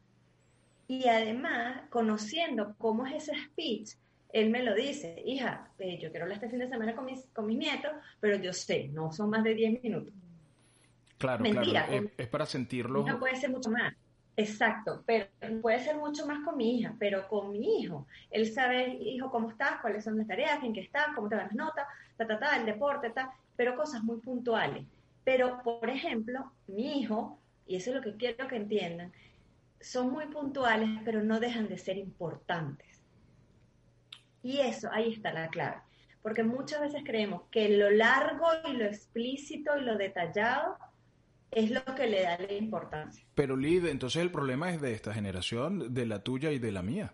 Y 0.87 1.07
además, 1.07 1.83
conociendo 1.89 2.75
cómo 2.77 3.05
es 3.05 3.27
ese 3.27 3.39
speech, 3.45 3.91
él 4.33 4.49
me 4.49 4.63
lo 4.63 4.73
dice, 4.73 5.21
hija, 5.25 5.69
eh, 5.79 5.97
yo 5.99 6.09
quiero 6.09 6.25
hablar 6.25 6.37
este 6.37 6.49
fin 6.49 6.59
de 6.59 6.69
semana 6.69 6.95
con 6.95 7.05
mis, 7.05 7.25
con 7.33 7.45
mis 7.45 7.57
nietos, 7.57 7.91
pero 8.19 8.37
yo 8.37 8.53
sé, 8.53 8.89
no 8.89 9.11
son 9.11 9.29
más 9.29 9.43
de 9.43 9.55
10 9.55 9.83
minutos. 9.83 10.13
Claro, 11.17 11.43
Mentira, 11.43 11.85
claro, 11.85 12.09
es, 12.17 12.27
para 12.27 12.45
sentirlo. 12.45 13.05
No 13.05 13.19
puede 13.19 13.35
ser 13.35 13.51
mucho 13.51 13.69
más. 13.69 13.93
Exacto, 14.37 15.03
pero 15.05 15.27
puede 15.61 15.79
ser 15.79 15.97
mucho 15.97 16.25
más 16.25 16.43
con 16.43 16.57
mi 16.57 16.79
hija, 16.79 16.95
pero 16.97 17.27
con 17.27 17.51
mi 17.51 17.81
hijo. 17.81 18.07
Él 18.31 18.51
sabe, 18.51 18.87
hijo, 18.87 19.29
¿cómo 19.29 19.51
estás? 19.51 19.81
¿Cuáles 19.81 20.03
son 20.03 20.17
las 20.17 20.27
tareas? 20.27 20.63
¿En 20.63 20.73
qué 20.73 20.81
estás? 20.81 21.07
¿Cómo 21.13 21.29
te 21.29 21.35
van 21.35 21.47
las 21.47 21.55
notas? 21.55 21.85
Ta, 22.17 22.25
ta, 22.25 22.39
ta, 22.39 22.57
el 22.57 22.65
deporte, 22.65 23.09
ta, 23.11 23.33
pero 23.55 23.75
cosas 23.75 24.01
muy 24.03 24.17
puntuales. 24.19 24.85
Pero, 25.23 25.61
por 25.63 25.89
ejemplo, 25.89 26.51
mi 26.67 27.01
hijo, 27.01 27.39
y 27.67 27.75
eso 27.75 27.91
es 27.91 27.97
lo 27.97 28.01
que 28.01 28.15
quiero 28.15 28.47
que 28.47 28.55
entiendan, 28.55 29.11
son 29.79 30.11
muy 30.11 30.25
puntuales, 30.27 30.89
pero 31.05 31.21
no 31.21 31.39
dejan 31.39 31.67
de 31.67 31.77
ser 31.77 31.97
importantes. 31.97 32.90
Y 34.43 34.59
eso, 34.59 34.89
ahí 34.91 35.13
está 35.13 35.33
la 35.33 35.49
clave. 35.49 35.77
Porque 36.21 36.43
muchas 36.43 36.81
veces 36.81 37.03
creemos 37.05 37.43
que 37.51 37.69
lo 37.69 37.89
largo 37.89 38.47
y 38.69 38.73
lo 38.73 38.85
explícito 38.85 39.77
y 39.77 39.81
lo 39.81 39.97
detallado 39.97 40.77
es 41.51 41.69
lo 41.71 41.83
que 41.95 42.07
le 42.07 42.23
da 42.23 42.37
la 42.37 42.53
importancia. 42.53 43.25
Pero 43.35 43.57
Lid, 43.57 43.85
entonces 43.87 44.21
el 44.21 44.31
problema 44.31 44.71
es 44.71 44.81
de 44.81 44.93
esta 44.93 45.13
generación, 45.13 45.93
de 45.93 46.05
la 46.05 46.23
tuya 46.23 46.51
y 46.51 46.59
de 46.59 46.71
la 46.71 46.81
mía. 46.81 47.13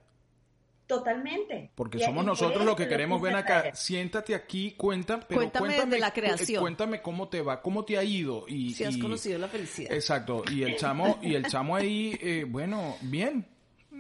Totalmente. 0.88 1.70
Porque 1.76 2.00
somos 2.00 2.24
nosotros 2.24 2.66
los 2.66 2.76
que 2.76 2.88
queremos 2.88 3.22
ven 3.22 3.36
acá. 3.36 3.76
Siéntate 3.76 4.34
aquí, 4.34 4.72
cuenta, 4.72 5.20
pero 5.20 5.42
cuéntame, 5.42 5.86
de 5.86 6.00
la 6.00 6.12
creación. 6.12 6.62
Cuéntame 6.62 7.02
cómo 7.02 7.28
te 7.28 7.42
va, 7.42 7.62
cómo 7.62 7.84
te 7.84 7.98
ha 7.98 8.04
ido 8.04 8.46
y 8.48 8.74
si 8.74 8.86
has 8.86 8.98
conocido 8.98 9.38
la 9.38 9.50
felicidad. 9.50 9.92
Exacto. 9.92 10.44
Y 10.50 10.64
el 10.64 10.78
chamo 10.78 11.20
y 11.22 11.36
el 11.36 11.46
chamo 11.48 11.76
ahí, 11.76 12.18
eh, 12.22 12.46
bueno, 12.48 12.96
bien. 13.02 13.46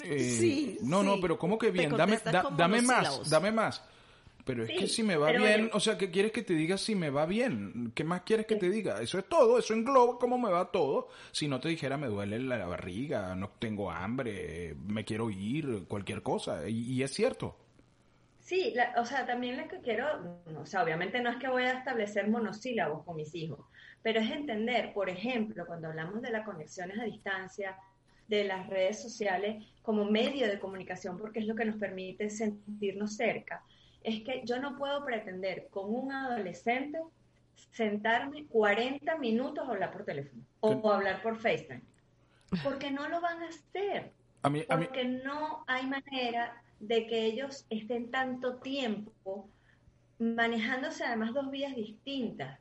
Eh, 0.03 0.19
sí. 0.19 0.77
No, 0.81 1.03
no, 1.03 1.19
pero 1.19 1.37
¿cómo 1.37 1.57
que 1.57 1.71
bien? 1.71 1.95
Dame, 1.95 2.19
dame 2.55 2.81
más, 2.81 3.29
dame 3.29 3.51
más. 3.51 3.81
Pero 4.47 4.63
es 4.63 4.71
que 4.71 4.87
si 4.87 5.03
me 5.03 5.17
va 5.17 5.33
bien, 5.33 5.69
o 5.73 5.79
sea, 5.81 5.97
¿qué 5.97 6.09
quieres 6.09 6.31
que 6.31 6.41
te 6.41 6.53
diga 6.53 6.77
si 6.77 6.95
me 6.95 7.09
va 7.09 7.25
bien? 7.25 7.91
¿Qué 7.93 8.05
más 8.05 8.21
quieres 8.21 8.45
que 8.45 8.55
te 8.55 8.69
diga? 8.69 9.01
Eso 9.01 9.19
es 9.19 9.25
todo, 9.25 9.59
eso 9.59 9.73
engloba 9.73 10.17
cómo 10.17 10.37
me 10.37 10.49
va 10.49 10.71
todo. 10.71 11.09
Si 11.31 11.49
no 11.49 11.59
te 11.59 11.67
dijera 11.67 11.97
me 11.97 12.07
duele 12.07 12.39
la 12.39 12.65
barriga, 12.65 13.35
no 13.35 13.49
tengo 13.59 13.91
hambre, 13.91 14.73
me 14.87 15.03
quiero 15.03 15.29
ir, 15.29 15.83
cualquier 15.89 16.23
cosa. 16.23 16.67
Y, 16.69 17.03
es 17.03 17.13
cierto. 17.13 17.57
Sí, 18.39 18.73
o 18.95 19.03
sea, 19.03 19.25
también 19.25 19.57
lo 19.57 19.67
que 19.67 19.81
quiero, 19.81 20.39
o 20.57 20.65
sea, 20.65 20.81
obviamente 20.81 21.19
no 21.19 21.29
es 21.29 21.35
que 21.35 21.49
voy 21.49 21.63
a 21.63 21.73
establecer 21.73 22.29
monosílabos 22.29 23.03
con 23.03 23.17
mis 23.17 23.35
hijos, 23.35 23.59
pero 24.01 24.21
es 24.21 24.31
entender, 24.31 24.93
por 24.93 25.09
ejemplo, 25.09 25.65
cuando 25.65 25.89
hablamos 25.89 26.21
de 26.21 26.31
las 26.31 26.45
conexiones 26.45 26.97
a 26.97 27.03
distancia, 27.03 27.75
de 28.27 28.43
las 28.43 28.67
redes 28.67 29.01
sociales 29.01 29.65
como 29.81 30.05
medio 30.05 30.47
de 30.47 30.59
comunicación, 30.59 31.17
porque 31.17 31.39
es 31.39 31.47
lo 31.47 31.55
que 31.55 31.65
nos 31.65 31.77
permite 31.77 32.29
sentirnos 32.29 33.15
cerca, 33.15 33.63
es 34.03 34.21
que 34.23 34.41
yo 34.45 34.59
no 34.59 34.77
puedo 34.77 35.03
pretender 35.05 35.67
con 35.69 35.93
un 35.93 36.11
adolescente 36.11 36.99
sentarme 37.71 38.45
40 38.45 39.17
minutos 39.17 39.67
a 39.67 39.71
hablar 39.71 39.91
por 39.91 40.05
teléfono 40.05 40.43
o, 40.59 40.91
hablar 40.91 41.21
por 41.21 41.37
FaceTime. 41.37 41.81
Porque 42.63 42.91
no 42.91 43.09
lo 43.09 43.19
van 43.21 43.43
a 43.43 43.47
hacer. 43.47 44.11
porque 44.41 45.05
no 45.05 45.63
hay 45.67 45.85
manera 45.85 46.61
de 46.79 47.07
que 47.07 47.25
ellos 47.25 47.65
estén 47.69 48.11
tanto 48.11 48.57
tiempo 48.57 49.49
manejándose 50.19 51.03
además 51.03 51.33
dos 51.33 51.51
vías 51.51 51.75
distintas. 51.75 52.59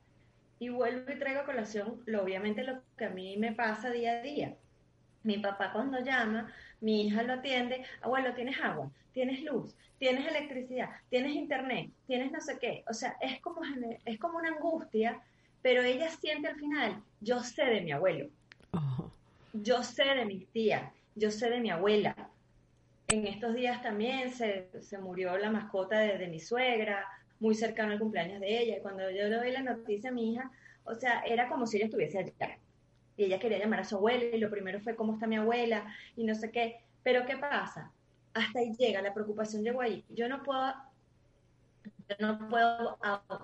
Y 0.58 0.70
vuelvo 0.70 1.10
y 1.12 1.18
traigo 1.18 1.40
a 1.40 1.44
colación, 1.44 2.02
lo, 2.06 2.22
obviamente, 2.22 2.64
lo 2.64 2.80
que 2.96 3.04
a 3.04 3.10
mí 3.10 3.36
me 3.36 3.52
pasa 3.52 3.90
día 3.90 4.18
a 4.18 4.22
día. 4.22 4.56
Mi 5.26 5.38
papá 5.38 5.72
cuando 5.72 5.98
llama, 5.98 6.52
mi 6.80 7.08
hija 7.08 7.24
lo 7.24 7.32
atiende, 7.32 7.84
abuelo, 8.00 8.32
¿tienes 8.32 8.60
agua? 8.60 8.92
¿Tienes 9.12 9.42
luz? 9.42 9.74
¿Tienes 9.98 10.24
electricidad? 10.24 10.88
¿Tienes 11.10 11.34
internet? 11.34 11.90
¿Tienes 12.06 12.30
no 12.30 12.40
sé 12.40 12.58
qué? 12.60 12.84
O 12.88 12.94
sea, 12.94 13.16
es 13.20 13.40
como, 13.40 13.60
es 14.04 14.20
como 14.20 14.38
una 14.38 14.50
angustia, 14.50 15.20
pero 15.62 15.82
ella 15.82 16.08
siente 16.10 16.46
al 16.46 16.54
final, 16.54 17.02
yo 17.20 17.40
sé 17.40 17.64
de 17.64 17.80
mi 17.80 17.90
abuelo, 17.90 18.28
yo 19.52 19.82
sé 19.82 20.04
de 20.04 20.24
mi 20.26 20.44
tía, 20.44 20.92
yo 21.16 21.32
sé 21.32 21.50
de 21.50 21.58
mi 21.58 21.70
abuela. 21.70 22.14
En 23.08 23.26
estos 23.26 23.56
días 23.56 23.82
también 23.82 24.30
se, 24.30 24.68
se 24.80 24.98
murió 24.98 25.36
la 25.38 25.50
mascota 25.50 25.98
de, 25.98 26.18
de 26.18 26.28
mi 26.28 26.38
suegra, 26.38 27.04
muy 27.40 27.56
cercano 27.56 27.90
al 27.92 27.98
cumpleaños 27.98 28.40
de 28.40 28.62
ella. 28.62 28.76
Y 28.76 28.80
cuando 28.80 29.10
yo 29.10 29.24
le 29.24 29.36
doy 29.36 29.50
la 29.50 29.62
noticia 29.62 30.10
a 30.10 30.12
mi 30.12 30.34
hija, 30.34 30.52
o 30.84 30.94
sea, 30.94 31.22
era 31.22 31.48
como 31.48 31.66
si 31.66 31.78
ella 31.78 31.86
estuviese 31.86 32.18
allá. 32.20 32.58
Y 33.16 33.24
ella 33.24 33.38
quería 33.38 33.58
llamar 33.58 33.80
a 33.80 33.84
su 33.84 33.96
abuela 33.96 34.24
y 34.36 34.38
lo 34.38 34.50
primero 34.50 34.80
fue 34.80 34.96
cómo 34.96 35.14
está 35.14 35.26
mi 35.26 35.36
abuela 35.36 35.86
y 36.16 36.24
no 36.24 36.34
sé 36.34 36.50
qué. 36.50 36.80
Pero 37.02 37.24
¿qué 37.26 37.36
pasa? 37.36 37.92
Hasta 38.34 38.58
ahí 38.58 38.74
llega, 38.76 39.00
la 39.00 39.14
preocupación 39.14 39.62
llegó 39.62 39.80
ahí. 39.80 40.04
Yo 40.10 40.28
no 40.28 40.42
puedo, 40.42 40.74
yo 42.08 42.16
no 42.20 42.48
puedo 42.48 42.98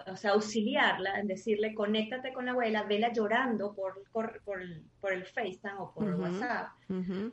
o 0.06 0.16
sea, 0.16 0.32
auxiliarla 0.32 1.18
en 1.20 1.26
decirle, 1.26 1.74
conéctate 1.74 2.32
con 2.32 2.44
la 2.44 2.52
abuela, 2.52 2.82
vela 2.82 3.12
llorando 3.12 3.74
por, 3.74 4.02
por, 4.12 4.42
por, 4.42 5.12
el 5.12 5.24
FaceTime 5.24 5.78
o 5.78 5.92
por 5.92 6.14
WhatsApp, 6.14 6.68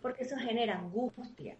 porque 0.01 0.23
eso 0.23 0.37
genera 0.37 0.77
angustia. 0.77 1.57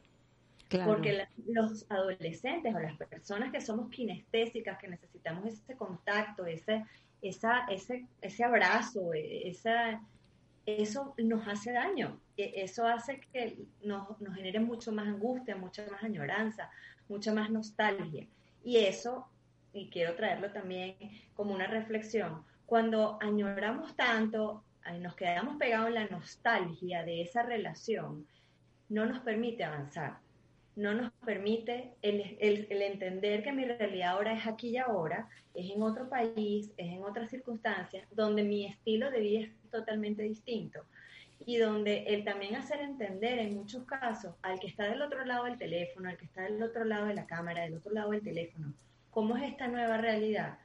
Porque 0.86 1.28
los 1.48 1.86
adolescentes 1.90 2.76
o 2.76 2.80
las 2.80 2.96
personas 2.96 3.52
que 3.52 3.60
somos 3.60 3.90
kinestésicas, 3.90 4.78
que 4.78 4.88
necesitamos 4.88 5.48
ese 5.48 5.76
contacto, 5.76 6.46
ese, 6.46 6.86
esa, 7.24 7.66
ese, 7.70 8.06
ese 8.22 8.44
abrazo, 8.44 9.14
e, 9.16 9.50
esa, 9.50 10.00
eso 10.78 11.16
nos 11.18 11.48
hace 11.48 11.72
daño. 11.72 12.20
E, 12.38 12.64
eso 12.64 12.86
hace 12.86 13.20
que 13.20 13.66
nos, 13.84 14.20
nos 14.22 14.36
genere 14.36 14.60
mucho 14.60 14.92
más 14.92 15.08
angustia, 15.08 15.56
mucha 15.56 15.86
más 15.90 16.04
añoranza, 16.04 16.70
mucha 17.08 17.34
más 17.34 17.50
nostalgia. 17.50 18.28
Y 18.64 18.78
eso, 18.78 19.28
y 19.74 19.90
quiero 19.90 20.16
traerlo 20.16 20.52
también 20.52 20.96
como 21.34 21.54
una 21.54 21.68
reflexión, 21.68 22.44
cuando 22.66 23.18
añoramos 23.22 23.96
tanto, 23.96 24.64
nos 25.00 25.16
quedamos 25.16 25.58
pegados 25.58 25.88
en 25.88 25.96
la 25.96 26.08
nostalgia 26.08 27.04
de 27.04 27.22
esa 27.22 27.44
relación, 27.44 28.28
no 28.90 29.06
nos 29.06 29.20
permite 29.20 29.64
avanzar 29.64 30.20
no 30.76 30.94
nos 30.94 31.12
permite 31.26 31.94
el, 32.02 32.38
entender 32.70 33.44
que 33.44 33.52
mi 33.52 33.66
realidad 33.66 34.12
ahora 34.12 34.34
es 34.34 34.48
aquí 34.48 34.70
y 34.70 34.78
ahora, 34.78 35.28
es 35.54 35.70
en 35.72 35.82
otro 35.82 36.10
país, 36.10 36.72
es 36.78 36.88
en 36.88 37.04
otras 37.04 37.30
circunstancias, 37.30 38.08
donde 38.12 38.44
mi 38.44 38.66
estilo 38.66 39.12
de 39.12 39.20
vida 39.20 39.40
es 39.42 39.72
totalmente 39.72 40.24
distinto 40.24 40.86
y 41.46 41.58
donde 41.58 42.04
el 42.04 42.24
también 42.24 42.56
hacer 42.56 42.82
entender 42.82 43.40
en 43.40 43.56
muchos 43.56 43.84
casos 43.86 44.36
al 44.42 44.60
que 44.60 44.68
está 44.68 44.90
del 44.90 45.02
otro 45.02 45.26
lado 45.26 45.46
del 45.46 45.58
teléfono, 45.58 46.10
al 46.10 46.18
que 46.18 46.26
está 46.26 46.44
del 46.44 46.62
otro 46.62 46.84
lado 46.84 47.08
de 47.08 47.14
la 47.14 47.26
cámara, 47.26 47.64
del 47.64 47.76
otro 47.76 47.92
lado 47.92 48.12
del 48.12 48.22
teléfono, 48.22 48.74
cómo 49.12 49.38
es 49.38 49.44
esta 49.44 49.68
nueva 49.68 49.98
realidad. 49.98 50.58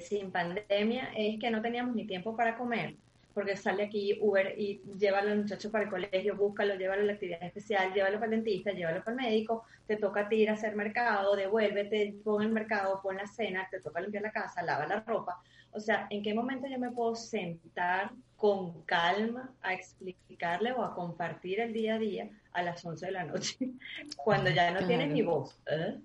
Sin 0.00 0.30
pandemia 0.30 1.10
es 1.16 1.38
que 1.38 1.50
no 1.50 1.62
teníamos 1.62 1.94
ni 1.94 2.06
tiempo 2.06 2.36
para 2.36 2.56
comer, 2.56 2.96
porque 3.40 3.56
sale 3.56 3.84
aquí 3.84 4.18
Uber 4.20 4.54
y 4.58 4.82
llévalo 4.98 5.30
al 5.30 5.38
muchacho 5.38 5.70
para 5.70 5.84
el 5.84 5.90
colegio, 5.90 6.36
búscalo, 6.36 6.74
llévalo 6.74 7.00
a 7.00 7.04
la 7.06 7.12
actividad 7.14 7.42
especial, 7.42 7.90
llévalo 7.94 8.20
para 8.20 8.26
el 8.34 8.42
dentista, 8.42 8.70
llévalo 8.70 9.02
para 9.02 9.16
el 9.16 9.22
médico, 9.22 9.64
te 9.86 9.96
toca 9.96 10.20
a 10.20 10.28
ti 10.28 10.42
ir 10.42 10.50
a 10.50 10.52
hacer 10.52 10.76
mercado, 10.76 11.34
devuélvete, 11.34 12.16
pon 12.22 12.42
el 12.42 12.50
mercado, 12.50 13.00
pon 13.02 13.16
la 13.16 13.26
cena, 13.26 13.66
te 13.70 13.80
toca 13.80 14.02
limpiar 14.02 14.24
la 14.24 14.30
casa, 14.30 14.62
lava 14.62 14.86
la 14.86 15.00
ropa. 15.00 15.40
O 15.72 15.80
sea, 15.80 16.06
¿en 16.10 16.22
qué 16.22 16.34
momento 16.34 16.68
yo 16.68 16.78
me 16.78 16.90
puedo 16.90 17.14
sentar 17.14 18.10
con 18.36 18.82
calma 18.82 19.54
a 19.62 19.72
explicarle 19.72 20.72
o 20.72 20.84
a 20.84 20.94
compartir 20.94 21.60
el 21.60 21.72
día 21.72 21.94
a 21.94 21.98
día 21.98 22.28
a 22.52 22.62
las 22.62 22.84
11 22.84 23.06
de 23.06 23.12
la 23.12 23.24
noche, 23.24 23.56
cuando 24.18 24.50
ya 24.50 24.70
no 24.70 24.86
tienes 24.86 25.08
ni 25.08 25.22
voz? 25.22 25.58
¿eh? 25.64 25.98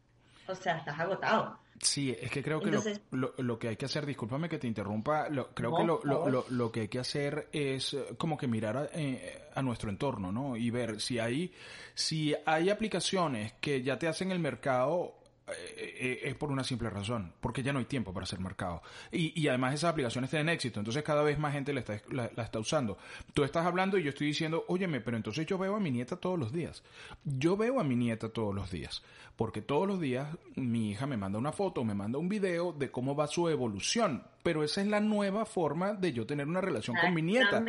O 0.47 0.55
sea, 0.55 0.77
estás 0.77 0.97
agotado. 0.97 1.59
Sí, 1.81 2.15
es 2.19 2.31
que 2.31 2.41
creo 2.41 2.61
que 2.61 2.71
lo, 3.11 3.33
lo, 3.37 3.59
que 3.59 3.67
hay 3.67 3.75
que 3.75 3.85
hacer, 3.85 4.05
discúlpame 4.05 4.47
que 4.47 4.57
te 4.57 4.67
interrumpa, 4.67 5.27
creo 5.53 5.75
que 5.75 5.83
lo, 5.83 5.99
lo, 6.03 6.45
lo, 6.49 6.71
que 6.71 6.81
hay 6.81 6.87
que 6.87 6.99
hacer 6.99 7.49
es 7.51 7.93
eh, 7.93 8.05
como 8.17 8.37
que 8.37 8.47
mirar 8.47 8.77
a, 8.77 8.89
eh, 8.93 9.49
a, 9.53 9.61
nuestro 9.61 9.89
entorno, 9.89 10.31
¿no? 10.31 10.55
Y 10.55 10.69
ver 10.69 11.01
si 11.01 11.19
hay, 11.19 11.53
si 11.93 12.33
hay 12.45 12.69
aplicaciones 12.69 13.53
que 13.59 13.83
ya 13.83 13.99
te 13.99 14.07
hacen 14.07 14.31
el 14.31 14.39
mercado 14.39 15.15
es 15.47 16.35
por 16.35 16.51
una 16.51 16.63
simple 16.63 16.89
razón, 16.89 17.33
porque 17.39 17.61
ya 17.61 17.71
no 17.71 17.79
hay 17.79 17.85
tiempo 17.85 18.13
para 18.13 18.23
hacer 18.23 18.39
mercado. 18.39 18.81
Y, 19.11 19.39
y 19.39 19.47
además 19.47 19.75
esas 19.75 19.91
aplicaciones 19.91 20.29
tienen 20.29 20.49
éxito, 20.49 20.79
entonces 20.79 21.03
cada 21.03 21.21
vez 21.21 21.37
más 21.37 21.53
gente 21.53 21.71
la 21.73 21.81
está, 21.81 22.01
la, 22.09 22.25
está 22.25 22.59
usando. 22.59 22.97
Tú 23.33 23.43
estás 23.43 23.65
hablando 23.65 23.97
y 23.97 24.03
yo 24.03 24.09
estoy 24.09 24.27
diciendo, 24.27 24.65
óyeme, 24.67 25.01
pero 25.01 25.17
entonces 25.17 25.45
yo 25.45 25.57
veo 25.57 25.75
a 25.75 25.79
mi 25.79 25.91
nieta 25.91 26.15
todos 26.15 26.39
los 26.39 26.51
días. 26.51 26.83
Yo 27.23 27.57
veo 27.57 27.79
a 27.79 27.83
mi 27.83 27.95
nieta 27.95 28.29
todos 28.29 28.55
los 28.55 28.71
días, 28.71 29.03
porque 29.35 29.61
todos 29.61 29.87
los 29.87 29.99
días 29.99 30.27
mi 30.55 30.91
hija 30.91 31.05
me 31.05 31.17
manda 31.17 31.37
una 31.37 31.51
foto, 31.51 31.83
me 31.83 31.93
manda 31.93 32.17
un 32.17 32.29
video 32.29 32.73
de 32.73 32.89
cómo 32.89 33.15
va 33.15 33.27
su 33.27 33.47
evolución, 33.47 34.23
pero 34.41 34.63
esa 34.63 34.81
es 34.81 34.87
la 34.87 34.99
nueva 34.99 35.45
forma 35.45 35.93
de 35.93 36.11
yo 36.11 36.25
tener 36.25 36.47
una 36.47 36.61
relación 36.61 36.95
con 36.99 37.13
mi 37.13 37.21
nieta. 37.21 37.63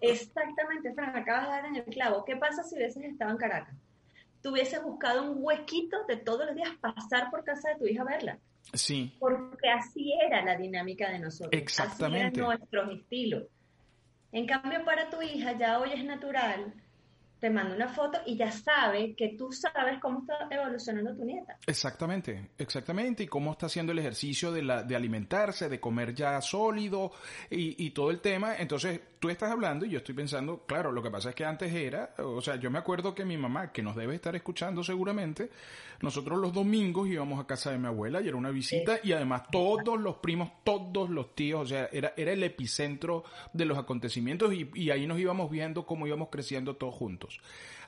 Exactamente, 0.00 0.92
Fran, 0.94 1.14
acabas 1.14 1.44
de 1.44 1.48
dar 1.48 1.66
en 1.66 1.76
el 1.76 1.84
clavo. 1.84 2.24
¿Qué 2.24 2.34
pasa 2.36 2.64
si 2.64 2.74
a 2.74 2.78
veces 2.78 3.04
estaba 3.04 3.30
en 3.30 3.36
Caracas? 3.36 3.76
Tú 4.46 4.52
hubieses 4.52 4.80
buscado 4.80 5.28
un 5.28 5.38
huequito 5.42 5.96
de 6.06 6.18
todos 6.18 6.46
los 6.46 6.54
días 6.54 6.70
pasar 6.80 7.32
por 7.32 7.42
casa 7.42 7.70
de 7.70 7.78
tu 7.80 7.84
hija 7.84 8.02
a 8.02 8.04
verla. 8.04 8.38
Sí. 8.72 9.12
Porque 9.18 9.68
así 9.68 10.12
era 10.24 10.44
la 10.44 10.56
dinámica 10.56 11.10
de 11.10 11.18
nosotros. 11.18 11.60
Exactamente. 11.60 12.28
Así 12.28 12.38
eran 12.38 12.58
nuestros 12.60 12.92
estilos. 12.92 13.44
En 14.30 14.46
cambio, 14.46 14.84
para 14.84 15.10
tu 15.10 15.20
hija 15.20 15.58
ya 15.58 15.80
hoy 15.80 15.90
es 15.92 16.04
natural 16.04 16.72
te 17.40 17.50
manda 17.50 17.74
una 17.74 17.88
foto 17.88 18.18
y 18.24 18.36
ya 18.36 18.50
sabe 18.50 19.14
que 19.14 19.36
tú 19.36 19.52
sabes 19.52 19.98
cómo 20.00 20.20
está 20.20 20.48
evolucionando 20.50 21.14
tu 21.14 21.24
nieta. 21.24 21.58
Exactamente, 21.66 22.50
exactamente, 22.58 23.24
y 23.24 23.26
cómo 23.26 23.52
está 23.52 23.66
haciendo 23.66 23.92
el 23.92 23.98
ejercicio 23.98 24.52
de, 24.52 24.62
la, 24.62 24.82
de 24.82 24.96
alimentarse, 24.96 25.68
de 25.68 25.78
comer 25.78 26.14
ya 26.14 26.40
sólido 26.40 27.12
y, 27.50 27.84
y 27.84 27.90
todo 27.90 28.10
el 28.10 28.20
tema. 28.20 28.56
Entonces, 28.56 29.00
tú 29.18 29.28
estás 29.28 29.50
hablando 29.50 29.84
y 29.84 29.90
yo 29.90 29.98
estoy 29.98 30.14
pensando, 30.14 30.64
claro, 30.66 30.92
lo 30.92 31.02
que 31.02 31.10
pasa 31.10 31.30
es 31.30 31.34
que 31.34 31.44
antes 31.44 31.72
era, 31.74 32.14
o 32.18 32.40
sea, 32.40 32.56
yo 32.56 32.70
me 32.70 32.78
acuerdo 32.78 33.14
que 33.14 33.24
mi 33.24 33.36
mamá, 33.36 33.72
que 33.72 33.82
nos 33.82 33.96
debe 33.96 34.14
estar 34.14 34.34
escuchando 34.34 34.82
seguramente, 34.82 35.50
nosotros 36.00 36.38
los 36.38 36.52
domingos 36.52 37.08
íbamos 37.08 37.40
a 37.40 37.46
casa 37.46 37.70
de 37.70 37.78
mi 37.78 37.86
abuela 37.86 38.20
y 38.20 38.28
era 38.28 38.36
una 38.36 38.50
visita 38.50 38.98
y 39.02 39.12
además 39.12 39.44
todos 39.50 39.98
los 39.98 40.16
primos, 40.16 40.50
todos 40.62 41.08
los 41.10 41.34
tíos, 41.34 41.62
o 41.62 41.66
sea, 41.66 41.88
era, 41.92 42.12
era 42.16 42.32
el 42.32 42.42
epicentro 42.42 43.24
de 43.52 43.64
los 43.64 43.78
acontecimientos 43.78 44.52
y, 44.52 44.70
y 44.74 44.90
ahí 44.90 45.06
nos 45.06 45.18
íbamos 45.18 45.50
viendo 45.50 45.86
cómo 45.86 46.06
íbamos 46.06 46.28
creciendo 46.30 46.76
todos 46.76 46.94
juntos. 46.94 47.35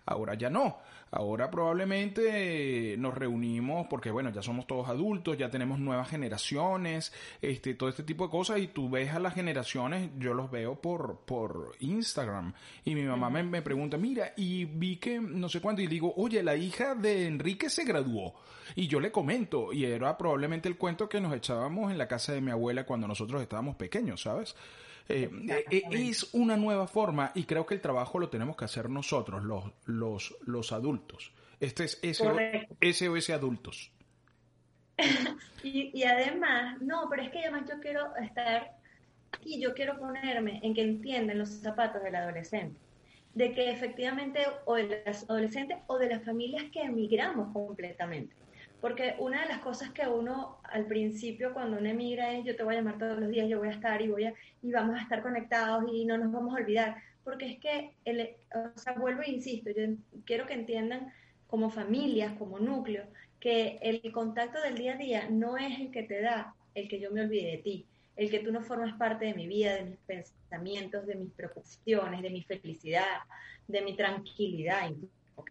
Ahora 0.07 0.35
ya 0.35 0.49
no. 0.49 0.79
Ahora 1.11 1.51
probablemente 1.51 2.95
nos 2.99 3.15
reunimos 3.15 3.87
porque 3.89 4.11
bueno, 4.11 4.31
ya 4.31 4.43
somos 4.43 4.67
todos 4.67 4.89
adultos, 4.89 5.39
ya 5.39 5.51
tenemos 5.51 5.79
nuevas 5.79 6.09
generaciones, 6.09 7.13
este, 7.41 7.75
todo 7.75 7.89
este 7.89 8.03
tipo 8.03 8.25
de 8.25 8.31
cosas 8.31 8.59
y 8.59 8.69
tú 8.69 8.91
ves 8.91 9.13
a 9.15 9.19
las 9.19 9.35
generaciones, 9.35 10.11
yo 10.19 10.35
los 10.35 10.51
veo 10.51 10.81
por, 10.81 11.21
por 11.21 11.77
Instagram 11.81 12.53
y 12.85 12.95
mi 12.95 13.05
mamá 13.05 13.31
me, 13.31 13.43
me 13.43 13.63
pregunta, 13.63 13.97
mira, 13.97 14.35
y 14.37 14.67
vi 14.67 14.97
que 14.97 15.19
no 15.19 15.49
sé 15.49 15.63
cuánto 15.63 15.81
y 15.81 15.87
digo, 15.87 16.13
oye, 16.17 16.43
la 16.43 16.57
hija 16.57 16.95
de 16.95 17.27
Enrique 17.27 17.71
se 17.71 17.85
graduó 17.85 18.35
y 18.77 18.87
yo 18.87 19.01
le 19.01 19.11
comento 19.11 19.73
y 19.73 19.87
era 19.87 20.17
probablemente 20.19 20.69
el 20.69 20.77
cuento 20.77 21.09
que 21.09 21.23
nos 21.23 21.35
echábamos 21.35 21.91
en 21.91 21.97
la 21.97 22.07
casa 22.07 22.33
de 22.33 22.43
mi 22.43 22.51
abuela 22.51 22.85
cuando 22.85 23.09
nosotros 23.09 23.41
estábamos 23.41 23.77
pequeños, 23.77 24.21
¿sabes? 24.21 24.55
Eh, 25.09 25.31
eh, 25.71 25.83
es 25.91 26.35
una 26.35 26.57
nueva 26.57 26.87
forma 26.87 27.33
y 27.35 27.45
creo 27.45 27.65
que 27.65 27.75
el 27.75 27.81
trabajo 27.81 28.19
lo 28.19 28.29
tenemos 28.29 28.57
que 28.57 28.67
hacer 28.67 28.91
nosotros, 28.91 29.43
los, 29.43 29.65
los, 29.87 30.37
los 30.47 30.73
adultos. 30.73 31.33
Este 31.61 31.85
es 31.85 31.99
SOS 32.03 33.31
adultos. 33.31 33.91
y, 35.63 35.99
y 35.99 36.03
además, 36.05 36.81
no, 36.83 37.09
pero 37.09 37.23
es 37.23 37.31
que 37.31 37.41
además 37.41 37.69
yo 37.69 37.81
quiero 37.81 38.15
estar 38.17 38.77
aquí, 39.33 39.61
yo 39.61 39.75
quiero 39.75 39.99
ponerme 39.99 40.61
en 40.63 40.75
que 40.75 40.83
entienden 40.83 41.39
los 41.39 41.49
zapatos 41.49 42.03
del 42.03 42.15
adolescente 42.15 42.79
de 43.35 43.53
que 43.53 43.71
efectivamente 43.71 44.41
o 44.65 44.75
de 44.75 45.03
las 45.07 45.23
adolescentes 45.31 45.79
o 45.87 45.97
de 45.97 46.09
las 46.09 46.25
familias 46.25 46.65
que 46.73 46.83
emigramos 46.83 47.53
completamente. 47.53 48.35
Porque 48.81 49.17
una 49.19 49.43
de 49.43 49.49
las 49.49 49.59
cosas 49.59 49.91
que 49.91 50.07
uno 50.07 50.59
al 50.63 50.87
principio 50.87 51.53
cuando 51.53 51.79
uno 51.79 51.89
emigra 51.89 52.33
es 52.33 52.45
yo 52.45 52.55
te 52.55 52.63
voy 52.63 52.75
a 52.75 52.79
llamar 52.79 52.99
todos 52.99 53.19
los 53.19 53.29
días, 53.29 53.49
yo 53.49 53.59
voy 53.59 53.69
a 53.69 53.73
estar 53.73 54.01
y 54.01 54.09
voy 54.09 54.25
a 54.27 54.35
y 54.63 54.71
vamos 54.71 54.97
a 54.97 55.03
estar 55.03 55.21
conectados 55.23 55.85
y 55.93 56.05
no 56.05 56.17
nos 56.17 56.31
vamos 56.33 56.55
a 56.55 56.61
olvidar, 56.61 56.97
porque 57.25 57.47
es 57.47 57.59
que 57.59 57.93
el, 58.05 58.37
o 58.55 58.79
sea, 58.79 58.93
vuelvo 58.95 59.23
e 59.23 59.31
insisto, 59.31 59.71
yo 59.71 59.95
quiero 60.25 60.47
que 60.47 60.55
entiendan 60.55 61.13
como 61.47 61.71
familias, 61.71 62.33
como 62.39 62.59
núcleo, 62.59 63.05
que 63.41 63.79
el 63.83 64.01
contacto 64.13 64.61
del 64.61 64.77
día 64.77 64.95
a 64.95 64.97
día 64.97 65.29
no 65.31 65.57
es 65.57 65.79
el 65.81 65.91
que 65.91 66.03
te 66.05 66.21
da 66.21 66.55
el 66.75 66.89
que 66.89 67.01
yo 67.01 67.11
me 67.11 67.23
olvide 67.23 67.53
de 67.53 67.59
ti. 67.59 67.87
el 68.17 68.31
que 68.31 68.41
tú 68.41 68.51
no 68.51 68.61
formas 68.63 68.95
parte 68.99 69.27
de 69.27 69.35
mi 69.35 69.47
vida, 69.47 69.77
de 69.77 69.85
mis 69.85 69.99
pensamientos, 70.01 71.07
de 71.07 71.15
mis 71.15 71.33
preocupaciones, 71.33 72.21
de 72.21 72.31
mi 72.31 72.43
felicidad, 72.43 73.21
de 73.69 73.81
mi 73.81 73.95
tranquilidad, 73.95 74.91
¿ok? 75.37 75.51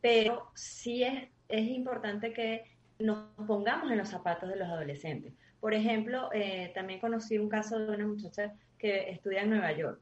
Pero 0.00 0.50
sí 0.54 1.04
es, 1.04 1.28
es 1.50 1.68
importante 1.68 2.32
que 2.32 2.64
nos 2.98 3.28
pongamos 3.46 3.90
en 3.90 3.98
los 3.98 4.08
zapatos 4.08 4.48
de 4.48 4.56
los 4.56 4.68
adolescentes. 4.68 5.32
Por 5.60 5.74
ejemplo, 5.74 6.30
eh, 6.32 6.70
también 6.74 7.00
conocí 7.00 7.38
un 7.38 7.48
caso 7.48 7.78
de 7.78 7.94
una 7.94 8.06
muchacha 8.06 8.54
que 8.78 9.10
estudia 9.10 9.42
en 9.42 9.50
Nueva 9.50 9.72
York. 9.72 10.00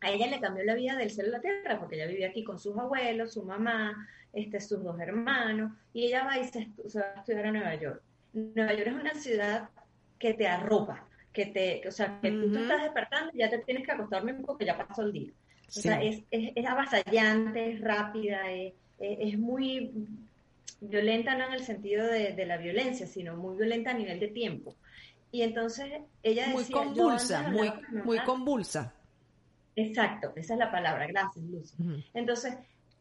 A 0.00 0.10
ella 0.10 0.26
le 0.26 0.40
cambió 0.40 0.64
la 0.64 0.74
vida 0.74 0.96
del 0.96 1.10
cielo 1.10 1.30
a 1.30 1.32
la 1.38 1.40
tierra 1.40 1.78
porque 1.78 1.96
ella 1.96 2.06
vivía 2.06 2.28
aquí 2.28 2.44
con 2.44 2.58
sus 2.58 2.76
abuelos, 2.76 3.32
su 3.32 3.44
mamá, 3.44 4.06
este, 4.32 4.60
sus 4.60 4.82
dos 4.82 4.98
hermanos, 5.00 5.72
y 5.92 6.06
ella 6.06 6.24
va 6.24 6.38
y 6.38 6.44
se, 6.44 6.68
va 6.98 7.04
a 7.16 7.20
estudiar 7.20 7.46
a 7.46 7.52
Nueva 7.52 7.74
York. 7.76 8.02
Nueva 8.32 8.74
York 8.74 8.88
es 8.88 8.94
una 8.94 9.14
ciudad 9.14 9.68
que 10.18 10.34
te 10.34 10.46
arropa, 10.46 11.06
que 11.32 11.46
te, 11.46 11.86
o 11.86 11.92
sea, 11.92 12.18
que 12.20 12.32
tú 12.32 12.52
te 12.52 12.62
estás 12.62 12.82
despertando 12.82 13.30
y 13.32 13.38
ya 13.38 13.50
te 13.50 13.58
tienes 13.58 13.84
que 13.84 13.92
acostar 13.92 14.24
mismo 14.24 14.44
porque 14.44 14.66
ya 14.66 14.76
pasó 14.76 15.02
el 15.02 15.12
día. 15.12 15.32
O 15.68 15.70
sea, 15.70 16.02
es, 16.02 16.22
es, 16.30 16.52
es, 16.54 16.66
avasallante, 16.66 17.72
es 17.72 17.80
rápida, 17.80 18.50
es, 18.50 18.74
es, 18.98 19.38
muy 19.38 19.92
violenta 20.88 21.34
no 21.34 21.46
en 21.46 21.54
el 21.54 21.64
sentido 21.64 22.06
de, 22.06 22.32
de, 22.32 22.46
la 22.46 22.56
violencia, 22.56 23.06
sino 23.06 23.36
muy 23.36 23.56
violenta 23.56 23.90
a 23.90 23.94
nivel 23.94 24.20
de 24.20 24.28
tiempo. 24.28 24.76
Y 25.30 25.42
entonces 25.42 26.02
ella 26.22 26.46
muy 26.48 26.62
decía... 26.62 26.76
Convulsa, 26.76 27.42
muy 27.50 27.68
convulsa, 27.68 28.04
muy 28.04 28.18
convulsa. 28.20 28.94
Exacto, 29.76 30.32
esa 30.36 30.54
es 30.54 30.58
la 30.58 30.70
palabra, 30.70 31.06
gracias, 31.06 31.44
Lucy. 31.44 31.74
Uh 31.78 31.84
-huh. 31.84 32.04
Entonces, 32.14 32.54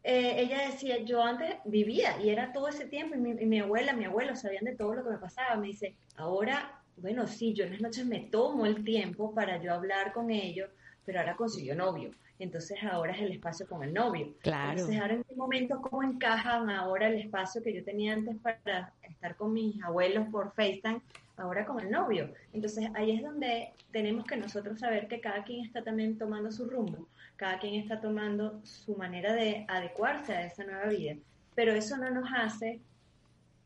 eh, 0.04 0.36
ella 0.38 0.70
decía, 0.70 0.98
yo 1.04 1.24
antes 1.24 1.56
vivía 1.66 2.20
y 2.22 2.30
era 2.30 2.52
todo 2.52 2.68
ese 2.68 2.86
tiempo, 2.86 3.16
y 3.16 3.20
mi, 3.20 3.32
y 3.32 3.46
mi, 3.46 3.60
abuela, 3.60 3.94
mi 3.94 4.06
abuelo 4.06 4.36
sabían 4.36 4.66
de 4.66 4.76
todo 4.76 4.96
lo 4.96 5.04
que 5.04 5.12
me 5.12 5.18
pasaba. 5.18 5.56
Me 5.56 5.68
dice, 5.68 5.96
ahora, 6.16 6.82
bueno, 6.98 7.28
sí, 7.28 7.54
yo 7.54 7.66
en 7.66 7.74
las 7.74 7.82
noches 7.82 8.06
me 8.06 8.20
tomo 8.20 8.66
el 8.66 8.84
tiempo 8.84 9.34
para 9.34 9.62
yo 9.62 9.74
hablar 9.74 10.12
con 10.14 10.30
ellos, 10.30 10.70
pero 11.06 11.20
ahora 11.20 11.36
consiguió 11.36 11.76
novio. 11.76 12.12
Entonces 12.40 12.78
ahora 12.84 13.14
es 13.14 13.22
el 13.22 13.32
espacio 13.32 13.68
con 13.68 13.84
el 13.84 13.94
novio. 13.94 14.34
Claro. 14.42 14.72
Entonces 14.72 15.00
ahora 15.00 15.14
en 15.14 15.24
qué 15.24 15.36
momento, 15.36 15.82
cómo 15.82 16.04
encajan 16.04 16.70
ahora 16.70 17.08
el 17.08 17.16
espacio 17.16 17.62
que 17.62 17.74
yo 17.74 17.84
tenía 17.84 18.14
antes 18.14 18.38
para 18.38 18.92
estar 19.04 19.36
con 19.36 19.54
mis 19.54 19.82
abuelos 19.84 20.28
por 20.30 20.52
FaceTime, 20.54 21.02
ahora 21.38 21.66
con 21.66 21.80
el 21.80 21.92
novio. 21.92 22.34
Entonces 22.52 22.90
ahí 22.96 23.12
es 23.12 23.24
donde 23.24 23.72
tenemos 23.92 24.26
que 24.26 24.36
nosotros 24.36 24.80
saber 24.80 25.08
que 25.08 25.22
cada 25.22 25.44
quien 25.44 25.66
está 25.66 25.84
también 25.84 26.18
tomando 26.18 26.52
su 26.52 26.68
rumbo, 26.70 27.08
cada 27.38 27.60
quien 27.60 27.76
está 27.76 28.02
tomando 28.02 28.60
su 28.66 28.96
manera 28.96 29.34
de 29.34 29.66
adecuarse 29.68 30.34
a 30.34 30.46
esa 30.46 30.64
nueva 30.64 30.88
vida. 30.88 31.16
Pero 31.56 31.74
eso 31.74 31.98
no 31.98 32.10
nos 32.10 32.30
hace 32.36 32.80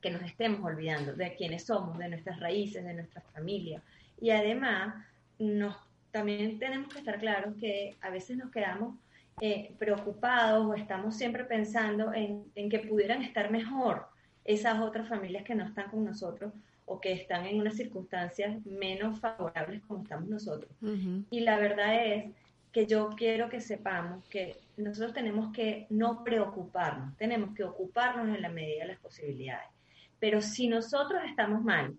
que 0.01 0.12
nos 0.12 0.22
estemos 0.22 0.63
olvidando 0.63 1.13
de 1.13 1.34
quiénes 1.36 1.65
somos, 1.65 1.98
de 1.98 2.10
nuestras 2.10 2.39
raíces, 2.39 2.84
de 2.84 2.94
nuestra 2.94 3.22
familia. 3.34 3.82
Y 4.22 4.29
además 4.29 4.94
nos 5.39 5.75
también 6.17 6.57
tenemos 6.57 6.91
que 6.91 6.97
estar 6.97 7.19
claros 7.19 7.53
que 7.59 7.95
a 8.01 8.09
veces 8.09 8.38
nos 8.38 8.50
quedamos 8.50 8.95
eh, 9.39 9.75
preocupados 9.77 10.65
o 10.65 10.74
estamos 10.74 11.15
siempre 11.15 11.43
pensando 11.43 12.12
en, 12.12 12.43
en, 12.55 12.69
que 12.71 12.79
pudieran 12.79 13.21
estar 13.21 13.51
mejor 13.51 14.07
esas 14.43 14.79
otras 14.79 15.07
familias 15.07 15.43
que 15.43 15.53
no 15.53 15.63
están 15.63 15.91
con 15.91 16.03
nosotros 16.03 16.51
o 16.86 17.00
que 17.00 17.12
están 17.12 17.45
en 17.45 17.59
unas 17.59 17.75
circunstancias 17.75 18.65
menos 18.65 19.19
favorables 19.19 19.83
como 19.83 20.01
estamos 20.01 20.27
nosotros. 20.27 20.71
Uh 20.81 20.88
-huh. 20.88 21.25
Y 21.29 21.41
la 21.41 21.59
verdad 21.59 22.03
es 22.03 22.33
que 22.71 22.88
yo 22.88 23.09
quiero 23.15 23.47
que 23.47 23.62
sepamos 23.62 24.27
que 24.27 24.55
nosotros 24.75 25.13
tenemos 25.13 25.53
que 25.53 25.86
no 25.91 26.24
preocuparnos, 26.24 27.15
tenemos 27.17 27.53
que 27.53 27.63
ocuparnos 27.63 28.36
en 28.36 28.41
la 28.41 28.50
medida 28.50 28.86
de 28.86 28.93
las 28.93 29.00
posibilidades. 29.00 29.69
Pero 30.17 30.41
si 30.41 30.67
nosotros 30.67 31.21
estamos 31.29 31.63
mal, 31.63 31.95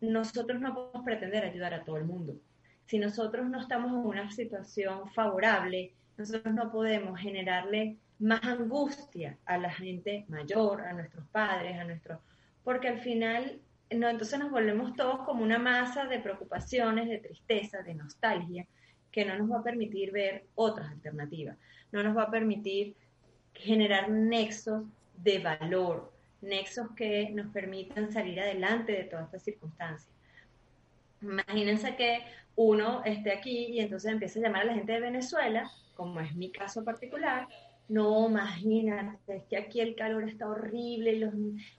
nosotros 0.00 0.60
no 0.60 0.74
podemos 0.74 1.04
pretender 1.04 1.44
ayudar 1.44 1.74
a 1.74 1.84
todo 1.84 1.96
el 1.96 2.06
mundo 2.06 2.34
si 2.90 2.98
nosotros 2.98 3.48
no 3.48 3.60
estamos 3.60 3.92
en 3.92 3.98
una 3.98 4.28
situación 4.32 5.08
favorable, 5.12 5.92
nosotros 6.16 6.52
no 6.52 6.72
podemos 6.72 7.20
generarle 7.20 7.98
más 8.18 8.42
angustia 8.42 9.38
a 9.44 9.58
la 9.58 9.70
gente 9.70 10.24
mayor, 10.26 10.80
a 10.80 10.92
nuestros 10.92 11.24
padres, 11.28 11.78
a 11.78 11.84
nuestros... 11.84 12.18
Porque 12.64 12.88
al 12.88 12.98
final, 12.98 13.60
entonces 13.90 14.36
nos 14.40 14.50
volvemos 14.50 14.96
todos 14.96 15.20
como 15.20 15.44
una 15.44 15.60
masa 15.60 16.06
de 16.06 16.18
preocupaciones, 16.18 17.08
de 17.08 17.18
tristeza, 17.18 17.80
de 17.82 17.94
nostalgia, 17.94 18.66
que 19.12 19.24
no 19.24 19.38
nos 19.38 19.48
va 19.48 19.60
a 19.60 19.62
permitir 19.62 20.10
ver 20.10 20.46
otras 20.56 20.90
alternativas, 20.90 21.56
no 21.92 22.02
nos 22.02 22.16
va 22.16 22.24
a 22.24 22.30
permitir 22.32 22.96
generar 23.54 24.10
nexos 24.10 24.82
de 25.16 25.38
valor, 25.38 26.12
nexos 26.40 26.90
que 26.96 27.30
nos 27.30 27.52
permitan 27.52 28.10
salir 28.10 28.40
adelante 28.40 28.90
de 28.90 29.04
todas 29.04 29.26
estas 29.26 29.44
circunstancias. 29.44 30.12
Imagínense 31.22 31.94
que 31.96 32.24
uno 32.62 33.02
esté 33.04 33.32
aquí 33.32 33.68
y 33.70 33.80
entonces 33.80 34.12
empieza 34.12 34.38
a 34.38 34.42
llamar 34.42 34.62
a 34.62 34.64
la 34.66 34.74
gente 34.74 34.92
de 34.92 35.00
Venezuela, 35.00 35.70
como 35.94 36.20
es 36.20 36.34
mi 36.36 36.52
caso 36.52 36.84
particular. 36.84 37.48
No, 37.88 38.28
imagínate, 38.28 39.36
es 39.36 39.44
que 39.44 39.56
aquí 39.56 39.80
el 39.80 39.96
calor 39.96 40.28
está 40.28 40.46
horrible, 40.46 41.14
y 41.14 41.24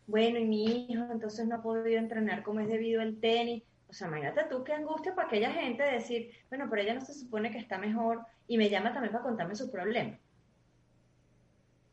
bueno, 0.07 0.39
y 0.39 0.45
mi 0.45 0.87
hijo 0.89 1.05
entonces 1.11 1.47
no 1.47 1.57
ha 1.57 1.61
podido 1.61 1.99
entrenar 1.99 2.41
como 2.41 2.61
es 2.61 2.67
debido 2.67 2.99
al 2.99 3.17
tenis. 3.17 3.61
O 3.89 3.93
sea, 3.93 4.07
imagínate 4.07 4.45
tú 4.49 4.63
qué 4.63 4.73
angustia 4.73 5.13
para 5.13 5.27
aquella 5.27 5.51
gente 5.51 5.83
decir, 5.83 6.31
bueno, 6.49 6.65
pero 6.67 6.81
ella 6.81 6.95
no 6.95 7.01
se 7.01 7.13
supone 7.13 7.51
que 7.51 7.59
está 7.59 7.77
mejor 7.77 8.25
y 8.47 8.57
me 8.57 8.69
llama 8.69 8.91
también 8.91 9.11
para 9.11 9.23
contarme 9.23 9.55
su 9.55 9.69
problema. 9.69 10.17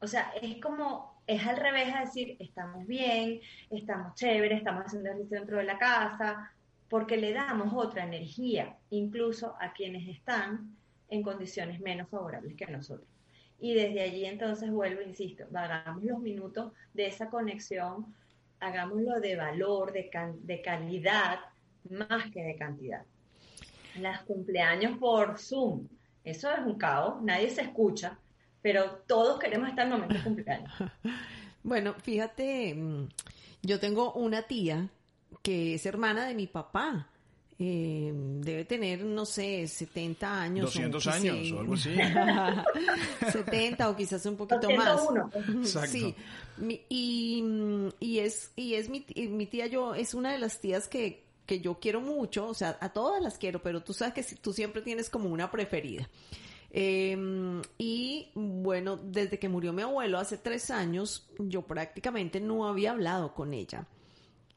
O 0.01 0.07
sea, 0.07 0.33
es 0.41 0.63
como, 0.63 1.21
es 1.27 1.47
al 1.47 1.59
revés 1.59 1.95
a 1.95 2.01
decir, 2.01 2.37
estamos 2.41 2.87
bien, 2.87 3.41
estamos 3.71 4.15
chéveres, 4.15 4.59
estamos 4.59 4.87
haciendo 4.87 5.11
ejercicio 5.11 5.39
dentro 5.39 5.59
de 5.59 5.65
la 5.65 5.77
casa, 5.77 6.53
porque 6.89 7.17
le 7.17 7.33
damos 7.33 7.73
otra 7.75 8.05
energía, 8.05 8.77
incluso 8.91 9.55
a 9.61 9.73
quienes 9.73 10.09
están 10.09 10.77
en 11.11 11.23
condiciones 11.23 11.81
menos 11.81 12.09
favorables 12.09 12.55
que 12.55 12.67
nosotros. 12.67 13.09
Y 13.61 13.75
desde 13.75 14.03
allí 14.03 14.25
entonces 14.25 14.71
vuelvo, 14.71 15.03
insisto, 15.03 15.45
hagamos 15.55 16.05
los 16.05 16.21
minutos 16.21 16.73
de 16.95 17.07
esa 17.07 17.29
conexión, 17.29 18.15
hagámoslo 18.61 19.21
de 19.21 19.37
valor, 19.37 19.93
de, 19.93 20.09
can 20.09 20.47
de 20.47 20.63
calidad, 20.63 21.41
más 21.91 22.31
que 22.31 22.43
de 22.43 22.57
cantidad. 22.57 23.03
Las 24.01 24.23
cumpleaños 24.23 24.97
por 24.99 25.39
Zoom, 25.39 25.89
eso 26.25 26.51
es 26.53 26.61
un 26.61 26.79
caos, 26.79 27.23
nadie 27.23 27.51
se 27.51 27.63
escucha, 27.63 28.19
pero 28.63 29.03
todos 29.07 29.39
queremos 29.39 29.69
estar 29.69 29.87
en 29.87 29.93
el 29.93 29.99
momento 29.99 30.19
de 30.19 30.25
cumpleaños. 30.25 30.73
Bueno, 31.65 31.93
fíjate, 31.93 32.75
yo 33.63 33.81
tengo 33.81 34.13
una 34.15 34.43
tía 34.43 34.89
que 35.43 35.75
es 35.75 35.87
hermana 35.87 36.27
de 36.27 36.35
mi 36.35 36.47
papá. 36.47 37.09
Eh, 37.61 38.13
debe 38.15 38.65
tener, 38.65 39.05
no 39.05 39.27
sé, 39.27 39.67
70 39.67 40.43
años. 40.43 40.67
200 40.67 41.07
o, 41.07 41.11
años 41.11 41.37
sí. 41.43 41.53
o 41.53 41.61
algo 41.61 41.75
así. 41.75 41.97
70 43.33 43.89
o 43.89 43.97
quizás 43.97 44.25
un 44.27 44.37
poquito 44.37 44.69
201. 44.69 45.25
más. 45.25 45.49
Exacto. 45.67 45.91
Sí. 45.91 46.15
Y, 46.89 47.45
y 47.99 48.19
es, 48.21 48.53
y 48.55 48.75
es 48.75 48.89
mi, 48.89 49.05
mi 49.17 49.47
tía, 49.47 49.67
yo, 49.67 49.95
es 49.95 50.15
una 50.15 50.33
de 50.33 50.39
las 50.39 50.61
tías 50.61 50.87
que, 50.87 51.25
que 51.47 51.61
yo 51.61 51.81
quiero 51.81 52.01
mucho, 52.01 52.47
o 52.47 52.55
sea, 52.55 52.79
a 52.81 52.91
todas 52.91 53.21
las 53.21 53.39
quiero, 53.39 53.61
pero 53.61 53.83
tú 53.83 53.93
sabes 53.93 54.15
que 54.15 54.37
tú 54.37 54.53
siempre 54.53 54.83
tienes 54.83 55.11
como 55.11 55.29
una 55.29 55.51
preferida. 55.51 56.09
Eh, 56.71 57.17
y 57.79 58.29
bueno, 58.35 58.97
desde 58.97 59.39
que 59.39 59.49
murió 59.49 59.73
mi 59.73 59.83
abuelo 59.83 60.19
hace 60.19 60.39
tres 60.39 60.71
años, 60.71 61.29
yo 61.39 61.63
prácticamente 61.63 62.41
no 62.41 62.69
había 62.69 62.93
hablado 62.93 63.35
con 63.35 63.53
ella 63.53 63.87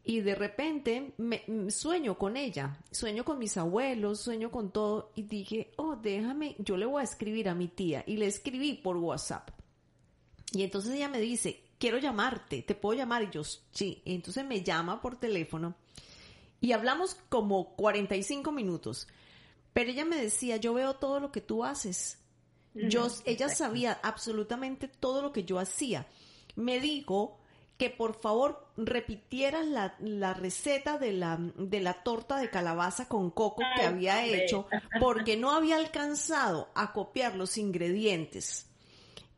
y 0.04 0.22
de 0.22 0.36
repente 0.36 1.14
me, 1.18 1.44
sueño 1.70 2.18
con 2.18 2.36
ella, 2.38 2.80
sueño 2.92 3.24
con 3.24 3.38
mis 3.38 3.56
abuelos, 3.58 4.20
sueño 4.20 4.50
con 4.50 4.72
todo 4.72 5.12
y 5.16 5.24
dije, 5.24 5.72
oh, 5.78 5.96
déjame, 5.96 6.56
yo 6.60 6.76
le 6.78 6.86
voy 6.86 7.02
a 7.02 7.04
escribir 7.04 7.50
a 7.50 7.56
mi 7.56 7.68
tía 7.68 8.04
y 8.08 8.18
le 8.18 8.26
escribí 8.26 8.74
por 8.74 8.98
WhatsApp. 8.98 9.52
Y 10.54 10.64
entonces 10.64 10.94
ella 10.94 11.08
me 11.08 11.20
dice, 11.20 11.64
quiero 11.78 11.98
llamarte, 11.98 12.64
¿te 12.64 12.76
puedo 12.76 12.98
llamar? 12.98 13.24
Y 13.24 13.30
yo, 13.30 13.44
sí. 13.44 14.02
Y 14.04 14.16
entonces 14.16 14.44
me 14.46 14.64
llama 14.64 15.02
por 15.02 15.20
teléfono 15.20 15.76
y 16.62 16.74
hablamos 16.74 17.16
como 17.30 17.76
45 17.76 18.52
minutos. 18.52 19.08
Pero 19.74 19.90
ella 19.90 20.06
me 20.06 20.16
decía, 20.16 20.58
yo 20.58 20.74
veo 20.74 20.96
todo 20.96 21.20
lo 21.20 21.32
que 21.32 21.42
tú 21.42 21.64
haces. 21.64 22.20
Yo, 22.74 23.08
ella 23.26 23.50
sabía 23.50 24.00
absolutamente 24.04 24.88
todo 24.88 25.22
lo 25.22 25.34
que 25.34 25.44
yo 25.44 25.60
hacía. 25.60 26.08
Me 26.56 26.80
dijo, 26.80 27.41
que 27.82 27.90
por 27.90 28.14
favor 28.22 28.68
repitieras 28.78 29.66
la, 29.66 29.96
la 29.98 30.36
receta 30.36 31.00
de 31.00 31.14
la, 31.14 31.40
de 31.58 31.80
la 31.80 32.04
torta 32.04 32.38
de 32.38 32.52
calabaza 32.52 33.08
con 33.08 33.32
coco 33.32 33.64
que 33.76 33.82
había 33.82 34.24
hecho 34.24 34.68
porque 35.00 35.36
no 35.36 35.50
había 35.50 35.78
alcanzado 35.78 36.70
a 36.76 36.94
copiar 36.94 37.34
los 37.36 37.58
ingredientes. 37.58 38.68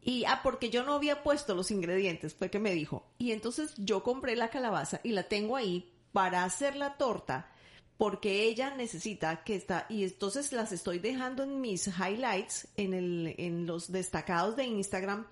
Y, 0.01 0.25
ah, 0.25 0.41
porque 0.43 0.69
yo 0.69 0.84
no 0.84 0.91
había 0.91 1.23
puesto 1.23 1.56
los 1.56 1.71
ingredientes, 1.71 2.36
fue 2.36 2.49
que 2.49 2.60
me 2.60 2.73
dijo. 2.73 3.08
Y 3.17 3.32
entonces 3.32 3.75
yo 3.77 4.03
compré 4.03 4.36
la 4.36 4.49
calabaza 4.49 4.99
y 5.06 5.13
la 5.13 5.23
tengo 5.23 5.56
ahí 5.56 5.93
para 6.12 6.43
hacer 6.43 6.75
la 6.75 6.97
torta 6.97 7.49
porque 7.95 8.43
ella 8.43 8.75
necesita 8.75 9.45
que 9.45 9.56
está, 9.56 9.86
y 9.88 10.03
entonces 10.03 10.51
las 10.51 10.73
estoy 10.73 10.99
dejando 10.99 11.43
en 11.43 11.62
mis 11.62 11.88
highlights, 11.88 12.67
en 12.75 12.93
el, 12.93 13.36
en 13.38 13.65
los 13.65 13.89
destacados 13.89 14.58
de 14.58 14.65
Instagram, 14.65 15.27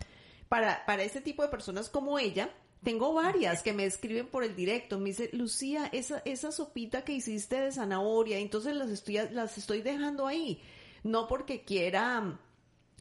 para, 0.48 0.86
para 0.86 1.04
este 1.04 1.20
tipo 1.20 1.44
de 1.44 1.50
personas 1.50 1.90
como 1.90 2.18
ella, 2.18 2.50
Tengo 2.84 3.14
varias 3.14 3.62
que 3.62 3.74
me 3.74 3.86
escriben 3.86 4.28
por 4.28 4.44
el 4.44 4.56
directo. 4.56 4.98
Me 4.98 5.10
dice, 5.10 5.30
Lucía, 5.34 5.90
esa, 5.92 6.22
esa 6.26 6.52
sopita 6.52 7.04
que 7.04 7.14
hiciste 7.14 7.60
de 7.62 7.72
zanahoria, 7.72 8.40
entonces 8.40 8.76
las 8.76 8.90
estoy, 8.90 9.20
las 9.32 9.58
estoy 9.58 9.82
dejando 9.82 10.26
ahí. 10.26 10.62
No 11.04 11.28
porque 11.28 11.64
quiera 11.64 12.40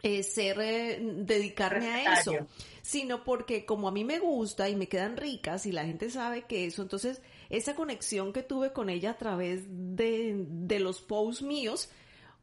eh, 0.03 0.23
ser, 0.23 0.59
eh, 0.61 0.99
dedicarme 1.01 1.87
a 1.87 2.21
eso, 2.21 2.33
sino 2.83 3.23
porque 3.23 3.67
como 3.67 3.89
a 3.89 3.93
mí 3.93 4.05
me 4.05 4.19
gusta 4.19 4.69
y 4.69 4.77
me 4.77 4.89
quedan 4.89 5.17
ricas 5.17 5.67
y 5.67 5.73
la 5.73 5.85
gente 5.85 6.11
sabe 6.11 6.43
que 6.43 6.65
eso, 6.65 6.81
entonces 6.81 7.21
esa 7.51 7.75
conexión 7.75 8.33
que 8.33 8.43
tuve 8.43 8.73
con 8.73 8.89
ella 8.89 9.11
a 9.11 9.19
través 9.19 9.65
de, 9.69 10.47
de 10.49 10.81
los 10.81 11.03
posts 11.03 11.43
míos, 11.43 11.91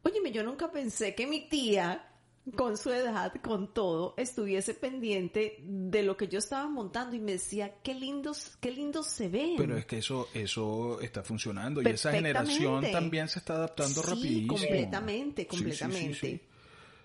óyeme, 0.04 0.30
yo 0.30 0.44
nunca 0.44 0.70
pensé 0.70 1.16
que 1.16 1.26
mi 1.26 1.48
tía 1.48 2.07
con 2.56 2.76
su 2.76 2.90
edad, 2.90 3.32
con 3.42 3.72
todo, 3.72 4.14
estuviese 4.16 4.74
pendiente 4.74 5.58
de 5.62 6.02
lo 6.02 6.16
que 6.16 6.28
yo 6.28 6.38
estaba 6.38 6.68
montando 6.68 7.16
y 7.16 7.20
me 7.20 7.32
decía, 7.32 7.74
qué 7.82 7.94
lindos, 7.94 8.56
qué 8.60 8.70
lindos 8.70 9.06
se 9.06 9.28
ven. 9.28 9.54
Pero 9.56 9.76
es 9.76 9.86
que 9.86 9.98
eso, 9.98 10.28
eso 10.34 11.00
está 11.00 11.22
funcionando 11.22 11.82
y 11.82 11.86
esa 11.86 12.12
generación 12.12 12.84
también 12.90 13.28
se 13.28 13.38
está 13.38 13.54
adaptando 13.54 14.02
sí, 14.02 14.08
rapidísimo. 14.08 14.56
Completamente, 14.56 15.46
completamente. 15.46 16.14
Sí, 16.14 16.40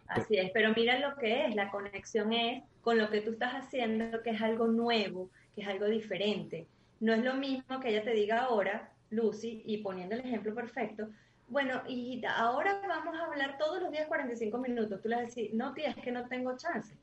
Así 0.07 0.37
es, 0.37 0.51
pero 0.51 0.73
mira 0.75 0.99
lo 0.99 1.15
que 1.15 1.45
es, 1.45 1.55
la 1.55 1.71
conexión 1.71 2.33
es 2.33 2.63
con 2.81 2.97
lo 2.97 3.09
que 3.09 3.21
tú 3.21 3.31
estás 3.31 3.53
haciendo, 3.53 4.21
que 4.21 4.31
es 4.31 4.41
algo 4.41 4.67
nuevo, 4.67 5.29
que 5.55 5.61
es 5.61 5.67
algo 5.67 5.87
diferente. 5.87 6.67
No 6.99 7.13
es 7.13 7.23
lo 7.23 7.33
mismo 7.35 7.79
que 7.79 7.89
ella 7.89 8.03
te 8.03 8.13
diga 8.13 8.43
ahora, 8.43 8.91
Lucy, 9.09 9.63
y 9.65 9.77
poniendo 9.79 10.15
el 10.15 10.21
ejemplo 10.21 10.53
perfecto, 10.53 11.07
bueno, 11.53 11.83
y 11.87 12.19
ahora 12.25 12.81
vamos 12.87 13.15
a 13.15 13.25
hablar 13.25 13.59
todos 13.59 13.79
los 13.79 13.91
días 13.91 14.07
45 14.07 14.57
minutos. 14.57 14.99
Tú 15.01 15.07
le 15.07 15.15
vas 15.15 15.23
a 15.23 15.27
decir, 15.27 15.51
no, 15.53 15.71
tía, 15.73 15.91
es 15.91 16.03
que 16.03 16.11
no 16.11 16.27
tengo 16.27 16.57
chance. 16.57 16.97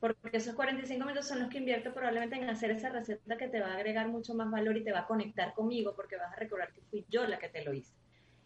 Porque 0.00 0.38
esos 0.38 0.54
45 0.54 1.04
minutos 1.04 1.28
son 1.28 1.40
los 1.40 1.50
que 1.50 1.58
invierto 1.58 1.92
probablemente 1.92 2.36
en 2.36 2.48
hacer 2.48 2.70
esa 2.70 2.88
receta 2.88 3.36
que 3.36 3.48
te 3.48 3.60
va 3.60 3.68
a 3.68 3.74
agregar 3.74 4.08
mucho 4.08 4.34
más 4.34 4.50
valor 4.50 4.78
y 4.78 4.84
te 4.84 4.92
va 4.92 5.00
a 5.00 5.06
conectar 5.06 5.52
conmigo 5.52 5.94
porque 5.94 6.16
vas 6.16 6.32
a 6.32 6.36
recordar 6.36 6.72
que 6.72 6.80
fui 6.80 7.04
yo 7.10 7.26
la 7.26 7.38
que 7.38 7.50
te 7.50 7.62
lo 7.62 7.74
hice. 7.74 7.94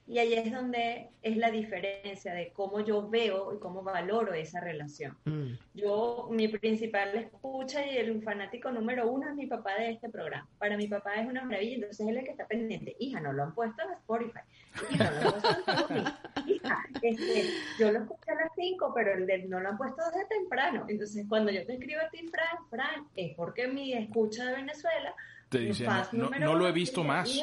Y 0.08 0.18
ahí 0.18 0.32
es 0.32 0.50
donde 0.50 1.10
es 1.20 1.36
la 1.36 1.50
diferencia 1.50 2.32
de 2.32 2.50
cómo 2.54 2.80
yo 2.80 3.10
veo 3.10 3.52
y 3.54 3.58
cómo 3.58 3.82
valoro 3.82 4.32
esa 4.32 4.58
relación. 4.58 5.18
Mm. 5.26 5.52
Yo, 5.74 6.28
mi 6.30 6.48
principal 6.48 7.14
escucha 7.14 7.86
y 7.86 7.98
el 7.98 8.22
fanático 8.22 8.70
número 8.70 9.06
uno 9.06 9.28
es 9.28 9.34
mi 9.34 9.46
papá 9.46 9.74
de 9.74 9.90
este 9.90 10.08
programa. 10.08 10.48
Para 10.58 10.78
mi 10.78 10.88
papá 10.88 11.16
es 11.16 11.28
una 11.28 11.44
maravilla, 11.44 11.74
entonces 11.74 12.06
él 12.06 12.16
es 12.16 12.20
el 12.20 12.24
que 12.24 12.30
está 12.30 12.46
pendiente. 12.46 12.96
Hija, 12.98 13.20
no 13.20 13.34
lo 13.34 13.42
han 13.42 13.54
puesto 13.54 13.82
en 13.82 13.92
Spotify. 13.92 14.40
Hija, 14.90 15.10
no 15.10 15.20
lo 15.20 15.26
han 15.28 15.42
puesto 15.42 15.94
en 15.94 16.54
Hija, 16.54 16.86
este, 17.02 17.50
yo 17.78 17.92
lo 17.92 17.98
escuché 17.98 18.30
a 18.30 18.44
las 18.44 18.52
5, 18.56 18.92
pero 18.94 19.12
el 19.12 19.26
de, 19.26 19.38
no 19.46 19.60
lo 19.60 19.68
han 19.68 19.76
puesto 19.76 20.02
desde 20.10 20.24
temprano. 20.24 20.86
Entonces, 20.88 21.26
cuando 21.28 21.52
yo 21.52 21.66
te 21.66 21.74
escribo 21.74 22.00
a 22.00 22.08
ti, 22.08 22.26
Fran, 22.28 22.66
Fran, 22.70 23.06
es 23.14 23.34
porque 23.36 23.68
mi 23.68 23.92
escucha 23.92 24.46
de 24.46 24.54
Venezuela 24.54 25.14
te 25.48 25.58
dicen, 25.58 25.88
no, 26.12 26.30
no, 26.30 26.54
lo 26.54 26.68
he 26.68 26.72
visto 26.72 27.02
más. 27.02 27.42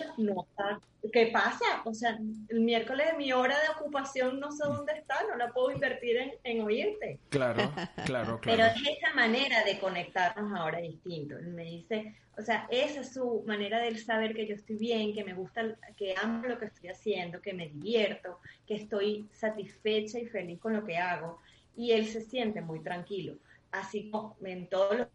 ¿Qué 1.11 1.27
pasa? 1.27 1.65
O 1.85 1.93
sea, 1.93 2.17
el 2.49 2.59
miércoles 2.61 3.07
mi 3.17 3.31
hora 3.31 3.55
de 3.61 3.69
ocupación 3.79 4.39
no 4.39 4.51
sé 4.51 4.63
dónde 4.65 4.93
está, 4.93 5.15
no 5.29 5.35
la 5.35 5.51
puedo 5.51 5.71
invertir 5.71 6.17
en, 6.17 6.33
en 6.43 6.61
oírte. 6.61 7.19
Claro, 7.29 7.71
claro, 8.05 8.39
claro. 8.41 8.41
Pero 8.41 8.65
es 8.65 8.97
esa 8.97 9.13
manera 9.13 9.63
de 9.63 9.79
conectarnos 9.79 10.57
ahora 10.57 10.79
distinto. 10.79 11.35
me 11.43 11.63
dice, 11.63 12.15
o 12.37 12.41
sea, 12.41 12.67
esa 12.69 13.01
es 13.01 13.13
su 13.13 13.43
manera 13.45 13.79
de 13.79 13.95
saber 13.97 14.33
que 14.33 14.47
yo 14.47 14.55
estoy 14.55 14.77
bien, 14.77 15.13
que 15.13 15.23
me 15.23 15.33
gusta, 15.33 15.75
que 15.95 16.15
amo 16.21 16.47
lo 16.47 16.57
que 16.57 16.65
estoy 16.65 16.89
haciendo, 16.89 17.41
que 17.41 17.53
me 17.53 17.69
divierto, 17.69 18.39
que 18.67 18.75
estoy 18.75 19.27
satisfecha 19.31 20.19
y 20.19 20.25
feliz 20.25 20.59
con 20.59 20.73
lo 20.73 20.85
que 20.85 20.97
hago. 20.97 21.39
Y 21.77 21.91
él 21.91 22.07
se 22.07 22.21
siente 22.21 22.61
muy 22.61 22.81
tranquilo 22.81 23.37
así 23.71 24.09
como 24.09 24.35
en 24.43 24.67
todos 24.67 24.97
los 24.97 25.07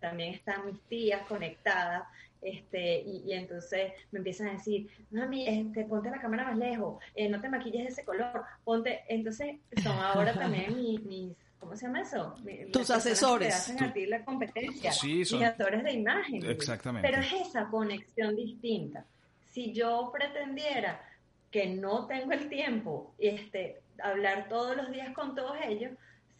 también 0.00 0.34
están 0.34 0.66
mis 0.66 0.80
tías 0.82 1.26
conectadas, 1.26 2.04
este, 2.44 3.00
y, 3.00 3.32
entonces 3.32 3.92
me 4.12 4.18
empiezan 4.18 4.48
a 4.48 4.52
decir, 4.52 4.88
mami, 5.10 5.48
este, 5.48 5.84
ponte 5.84 6.10
la 6.10 6.20
cámara 6.20 6.44
más 6.44 6.58
lejos, 6.58 7.02
eh, 7.14 7.28
no 7.28 7.40
te 7.40 7.48
maquilles 7.48 7.84
de 7.84 7.88
ese 7.88 8.04
color, 8.04 8.44
ponte, 8.64 9.02
entonces 9.08 9.56
son 9.82 9.96
ahora 9.98 10.34
también 10.34 10.76
mis, 10.76 11.36
¿cómo 11.58 11.74
se 11.74 11.86
llama 11.86 12.02
eso? 12.02 12.34
Tus 12.70 12.90
asesores. 12.90 13.48
Que 13.48 13.54
hacen 13.54 13.82
a 13.82 13.92
ti 13.94 14.06
la 14.06 14.22
competencia, 14.24 14.92
sí, 14.92 15.24
son... 15.24 15.38
mis 15.38 15.48
actores 15.48 15.82
de 15.84 15.92
imagen. 15.92 16.44
Exactamente. 16.44 17.08
Pero 17.08 17.22
es 17.22 17.48
esa 17.48 17.66
conexión 17.68 18.36
distinta. 18.36 19.06
Si 19.50 19.72
yo 19.72 20.10
pretendiera 20.12 21.00
que 21.50 21.68
no 21.68 22.06
tengo 22.06 22.32
el 22.32 22.50
tiempo, 22.50 23.14
este, 23.18 23.80
hablar 24.02 24.48
todos 24.50 24.76
los 24.76 24.90
días 24.90 25.14
con 25.14 25.34
todos 25.34 25.56
ellos, 25.66 25.92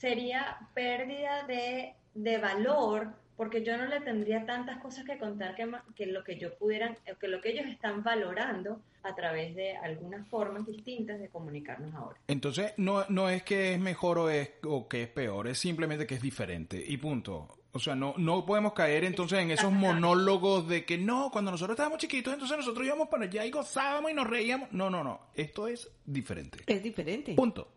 sería 0.05 0.59
pérdida 0.75 1.45
de, 1.47 1.95
de 2.15 2.37
valor 2.37 3.09
porque 3.39 3.65
yo 3.65 3.77
no 3.79 3.87
le 3.87 4.01
tendría 4.01 4.45
tantas 4.45 4.79
cosas 4.81 5.05
que 5.05 5.19
contar 5.19 5.57
que, 5.57 5.67
que, 5.97 6.07
lo 6.07 6.23
que 6.23 6.39
yo 6.39 6.55
pudieran, 6.59 6.97
que 7.19 7.27
lo 7.27 7.41
que 7.41 7.51
ellos 7.53 7.67
están 7.67 8.05
valorando 8.05 8.81
a 9.03 9.15
través 9.15 9.57
de 9.57 9.77
algunas 9.79 10.29
formas 10.29 10.67
distintas 10.67 11.19
de 11.19 11.29
comunicarnos 11.31 11.95
ahora. 11.95 12.21
Entonces, 12.29 12.75
no, 12.77 13.05
no 13.09 13.31
es 13.31 13.43
que 13.43 13.73
es 13.73 13.81
mejor 13.81 14.19
o, 14.19 14.29
es, 14.29 14.51
o 14.63 14.87
que 14.89 15.05
es 15.05 15.09
peor, 15.09 15.49
es 15.49 15.59
simplemente 15.59 16.07
que 16.07 16.17
es 16.17 16.23
diferente 16.23 16.83
y 16.87 16.97
punto. 16.99 17.49
O 17.73 17.81
sea, 17.81 17.97
no, 17.97 18.15
no 18.19 18.47
podemos 18.47 18.73
caer 18.75 19.05
entonces 19.05 19.41
en 19.41 19.51
esos 19.51 19.73
monólogos 19.73 20.69
de 20.69 20.85
que 20.85 20.97
no, 20.99 21.31
cuando 21.33 21.51
nosotros 21.51 21.75
estábamos 21.75 21.99
chiquitos, 21.99 22.33
entonces 22.33 22.57
nosotros 22.59 22.87
íbamos 22.87 23.09
para 23.09 23.25
allá 23.25 23.45
y 23.45 23.51
gozábamos 23.51 24.13
y 24.13 24.15
nos 24.15 24.29
reíamos. 24.29 24.71
No, 24.71 24.91
no, 24.91 25.03
no. 25.03 25.23
Esto 25.35 25.67
es 25.67 25.91
diferente. 26.05 26.61
Es 26.67 26.83
diferente. 26.83 27.35
Punto 27.35 27.69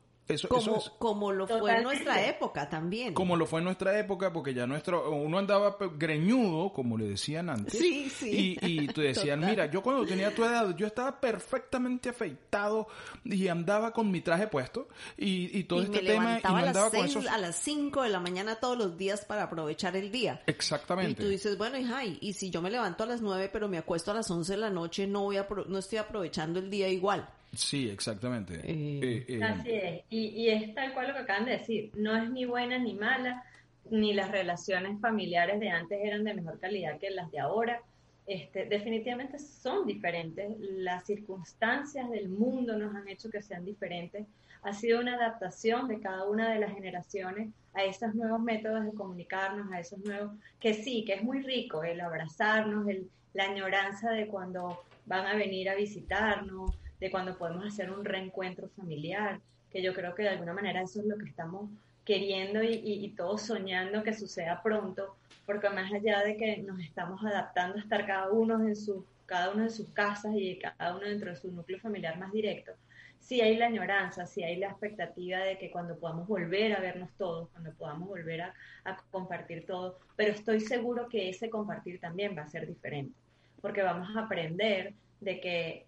como, 0.48 0.84
como 1.00 1.32
lo 1.32 1.48
fue 1.48 1.78
en 1.78 1.84
nuestra 1.84 2.26
época 2.26 2.70
también. 2.70 3.14
Como 3.14 3.36
lo 3.36 3.46
fue 3.46 3.60
en 3.60 3.66
nuestra 3.66 3.98
época, 4.00 4.32
porque 4.34 4.54
ya 4.54 4.68
nuestro, 4.68 5.12
uno 5.12 5.38
andaba 5.38 5.78
greñudo, 5.98 6.74
como 6.74 6.98
le 6.98 7.10
decían 7.10 7.50
antes. 7.50 7.78
Sí, 7.78 8.10
sí. 8.10 8.58
Y, 8.62 8.84
y 8.84 8.88
te 8.88 9.02
decían, 9.02 9.40
mira, 9.40 9.68
yo 9.68 9.82
cuando 9.82 10.06
tenía 10.06 10.34
tu 10.34 10.44
edad, 10.44 10.76
yo 10.76 10.88
estaba 10.88 11.20
perfectamente 11.20 12.10
afeitado 12.10 12.88
y 13.24 13.48
andaba 13.48 13.92
con 13.92 14.12
mi 14.12 14.22
traje 14.22 14.48
puesto 14.48 14.88
y, 15.18 15.58
y 15.58 15.64
todo 15.64 15.82
este 15.82 16.00
tema. 16.00 16.40
Y 16.44 16.54
me 16.54 16.62
andaba 16.68 16.90
con 16.90 17.06
esos... 17.06 17.28
a 17.28 17.38
las 17.38 17.56
5 17.58 18.04
de 18.04 18.10
la 18.10 18.20
mañana 18.20 18.56
todos 18.56 18.78
los 18.78 18.98
días 18.98 19.26
para 19.26 19.44
aprovechar 19.44 19.96
el 19.96 20.12
día. 20.12 20.42
Exactamente. 20.46 21.12
Y 21.12 21.16
tú 21.16 21.30
dices, 21.30 21.58
bueno, 21.58 21.78
hija, 21.78 22.04
y 22.04 22.34
si 22.34 22.50
yo 22.50 22.62
me 22.62 22.70
levanto 22.70 23.04
a 23.04 23.08
las 23.08 23.22
9 23.22 23.50
pero 23.52 23.68
me 23.68 23.78
acuesto 23.78 24.12
a 24.12 24.14
las 24.14 24.30
11 24.30 24.54
de 24.54 24.58
la 24.58 24.70
noche, 24.70 25.08
no 25.08 25.22
voy 25.22 25.38
a 25.38 25.48
no 25.68 25.78
estoy 25.78 25.98
aprovechando 25.98 26.60
el 26.60 26.70
día 26.70 26.90
igual. 26.90 27.28
Sí, 27.58 27.90
exactamente. 27.90 28.62
Eh, 28.64 29.26
eh, 29.28 29.44
Así 29.44 29.72
es. 29.72 30.04
Y, 30.10 30.28
y 30.28 30.50
es 30.50 30.76
tal 30.76 30.94
cual 30.94 31.08
lo 31.08 31.14
que 31.16 31.20
acaban 31.22 31.46
de 31.46 31.58
decir. 31.58 31.92
No 31.96 32.16
es 32.16 32.30
ni 32.30 32.46
buena 32.46 32.78
ni 32.78 32.94
mala, 32.94 33.44
ni 33.90 34.14
las 34.14 34.30
relaciones 34.32 35.00
familiares 35.02 35.60
de 35.60 35.70
antes 35.70 36.00
eran 36.02 36.24
de 36.24 36.36
mejor 36.36 36.60
calidad 36.60 37.00
que 37.00 37.10
las 37.10 37.32
de 37.32 37.40
ahora. 37.40 37.82
Este, 38.28 38.66
definitivamente 38.66 39.40
son 39.40 39.88
diferentes. 39.88 40.56
Las 40.60 41.06
circunstancias 41.06 42.10
del 42.12 42.30
mundo 42.30 42.78
nos 42.78 42.94
han 42.94 43.08
hecho 43.08 43.30
que 43.30 43.42
sean 43.42 43.66
diferentes. 43.66 44.28
Ha 44.62 44.74
sido 44.74 45.00
una 45.00 45.16
adaptación 45.16 45.88
de 45.88 46.00
cada 46.00 46.26
una 46.26 46.50
de 46.50 46.60
las 46.60 46.74
generaciones 46.74 47.50
a 47.74 47.84
esos 47.86 48.14
nuevos 48.14 48.40
métodos 48.40 48.86
de 48.86 48.92
comunicarnos, 48.94 49.72
a 49.72 49.80
esos 49.80 50.00
nuevos, 50.00 50.32
que 50.60 50.76
sí, 50.76 51.04
que 51.06 51.14
es 51.14 51.24
muy 51.24 51.42
rico 51.42 51.84
el 51.84 52.02
abrazarnos, 52.02 52.88
el, 52.88 53.10
la 53.34 53.46
añoranza 53.46 54.12
de 54.12 54.28
cuando 54.28 54.84
van 55.06 55.26
a 55.26 55.36
venir 55.36 55.70
a 55.70 55.76
visitarnos, 55.76 56.72
de 57.00 57.12
cuando 57.12 57.38
podemos 57.38 57.66
hacer 57.66 57.92
un 57.92 58.04
reencuentro 58.04 58.70
familiar, 58.70 59.40
que 59.72 59.82
yo 59.82 59.94
creo 59.94 60.16
que 60.16 60.24
de 60.24 60.30
alguna 60.30 60.54
manera 60.54 60.82
eso 60.82 61.00
es 61.00 61.06
lo 61.06 61.18
que 61.18 61.30
estamos 61.30 61.70
queriendo 62.08 62.64
y, 62.64 63.14
todos 63.18 63.42
soñando 63.42 64.02
que 64.02 64.14
suceda 64.14 64.64
pronto, 64.64 65.18
porque 65.46 65.70
más 65.70 65.92
allá 65.92 66.24
de 66.24 66.38
que 66.38 66.58
nos 66.60 66.80
estamos 66.80 67.22
adaptando 67.26 67.78
a 67.78 67.82
estar 67.82 68.06
cada 68.06 68.32
uno 68.32 68.66
en 68.66 68.78
su, 68.78 69.06
cada 69.26 69.52
uno 69.52 69.64
en 69.64 69.72
sus 69.72 69.90
casas 69.90 70.34
y 70.34 70.58
cada 70.58 70.96
uno 70.96 71.06
dentro 71.06 71.32
de 71.32 71.36
su 71.36 71.52
núcleo 71.52 71.82
familiar 71.82 72.18
más 72.18 72.32
directo, 72.32 72.72
sí 73.20 73.42
hay 73.42 73.58
la 73.58 73.66
añoranza, 73.66 74.26
sí 74.26 74.42
hay 74.42 74.56
la 74.56 74.68
expectativa 74.68 75.40
de 75.40 75.58
que 75.58 75.70
cuando 75.70 75.98
podamos 75.98 76.30
volver 76.30 76.74
a 76.74 76.80
vernos 76.80 77.10
todos, 77.18 77.50
cuando 77.50 77.74
podamos 77.74 78.08
volver 78.08 78.42
a, 78.42 78.54
a 78.86 78.96
compartir 79.12 79.66
todo, 79.66 80.00
pero 80.16 80.32
estoy 80.32 80.62
seguro 80.62 81.10
que 81.10 81.28
ese 81.28 81.50
compartir 81.50 82.00
también 82.00 82.38
va 82.38 82.44
a 82.44 82.48
ser 82.48 82.66
diferente, 82.66 83.14
porque 83.62 83.82
vamos 83.82 84.16
a 84.16 84.22
aprender 84.22 84.94
de 85.20 85.42
que 85.42 85.88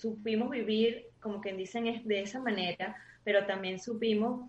supimos 0.00 0.50
vivir, 0.50 1.06
como 1.20 1.40
quien 1.40 1.56
dicen, 1.56 1.86
es 1.86 2.04
de 2.06 2.22
esa 2.22 2.40
manera, 2.40 2.96
pero 3.24 3.46
también 3.46 3.78
supimos 3.78 4.48